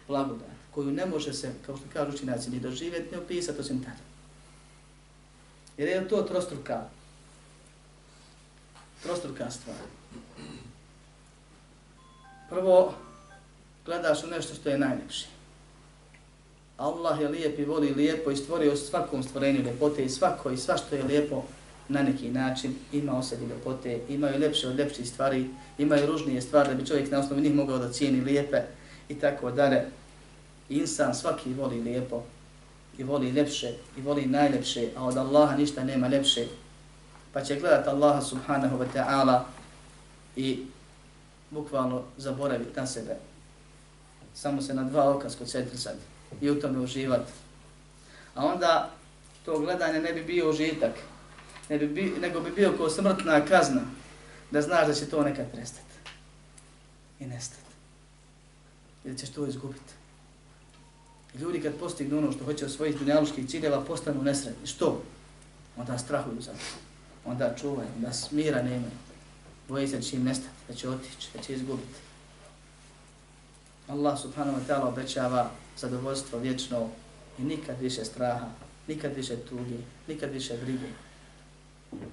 [0.08, 4.06] blagodat, koju ne može se, kao što kažu učinaci, ni doživjeti, ni opisati osim tada.
[5.76, 6.84] Jer je to trostruka,
[9.02, 9.76] trostruka stvar.
[12.48, 12.94] Prvo,
[13.84, 15.26] gledaš u nešto što je najljepše.
[16.76, 20.76] Allah je lijep i voli lijepo i stvorio svakom stvorenju ljepote i svako i sva
[20.76, 21.44] što je lijepo
[21.88, 26.68] na neki način ima o sebi ljepote, imaju lepše od lepših stvari, imaju ružnije stvari
[26.68, 28.62] da bi čovjek na osnovu njih mogao da cijeni lijepe
[29.08, 29.84] i tako dalje.
[30.68, 32.22] Insan svaki voli lijepo
[32.98, 36.46] i voli lepše i voli najlepše, a od Allaha ništa nema lepše.
[37.32, 39.40] Pa će gledat Allaha subhanahu wa ta'ala
[40.36, 40.66] i
[41.50, 43.16] bukvalno zaboraviti na sebe.
[44.34, 45.98] Samo se na dva oka skoncentrisati
[46.40, 47.32] i u tome uživati.
[48.34, 48.90] A onda
[49.44, 50.92] to gledanje ne bi bio užitak,
[51.68, 53.82] ne bi bi, nego bi bio kao smrtna kazna,
[54.50, 55.86] da znaš da će to nekad prestati
[57.20, 57.62] i nestati.
[59.04, 59.92] Ili ćeš to izgubiti.
[61.34, 64.66] I ljudi kad postignu ono što hoće od svojih dunjaluških ciljeva, postanu nesretni.
[64.66, 65.02] Što?
[65.76, 66.78] Onda strahuju za to.
[67.24, 68.96] Onda čuvaju, onda smira nemaju.
[69.68, 71.98] Boje se da će im nestati, da će otići, da će izgubiti.
[73.88, 76.88] Allah subhanahu wa ta'ala obećava zadovoljstvo vječno
[77.38, 78.46] i nikad više straha,
[78.88, 80.86] nikad više tugi, nikad više brige.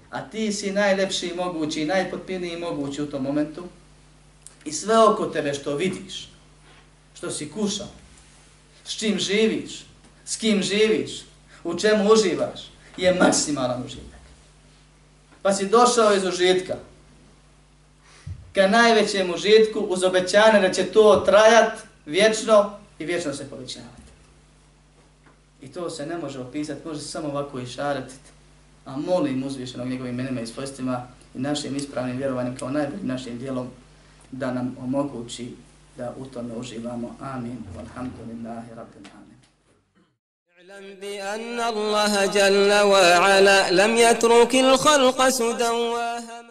[0.09, 3.63] A ti si najlepši mogući, najpotpiniji mogući u tom momentu
[4.65, 6.29] i sve oko tebe što vidiš,
[7.13, 7.87] što si kušao,
[8.85, 9.85] s čim živiš,
[10.25, 11.21] s kim živiš,
[11.63, 14.19] u čemu uživaš, je maksimalan užitak.
[15.41, 16.75] Pa si došao iz užitka,
[18.53, 24.03] ka najvećem užitku uz obećanje da će to trajat vječno i vječno se povećavati.
[25.61, 28.32] I to se ne može opisati, može se samo ovako išaratiti
[28.84, 33.68] A molim uzvišenog njegovim imenima i svojstvima i našim ispravnim vjerovanjem kao najboljim našim dijelom
[34.30, 35.54] da nam omogući
[35.96, 37.16] da u tome uživamo.
[37.20, 37.58] Amin.
[37.78, 39.28] Alhamdulillahi rabbil alamin.
[40.68, 45.68] اعلم بأن الله جل وعلا لم يترك الخلق سدى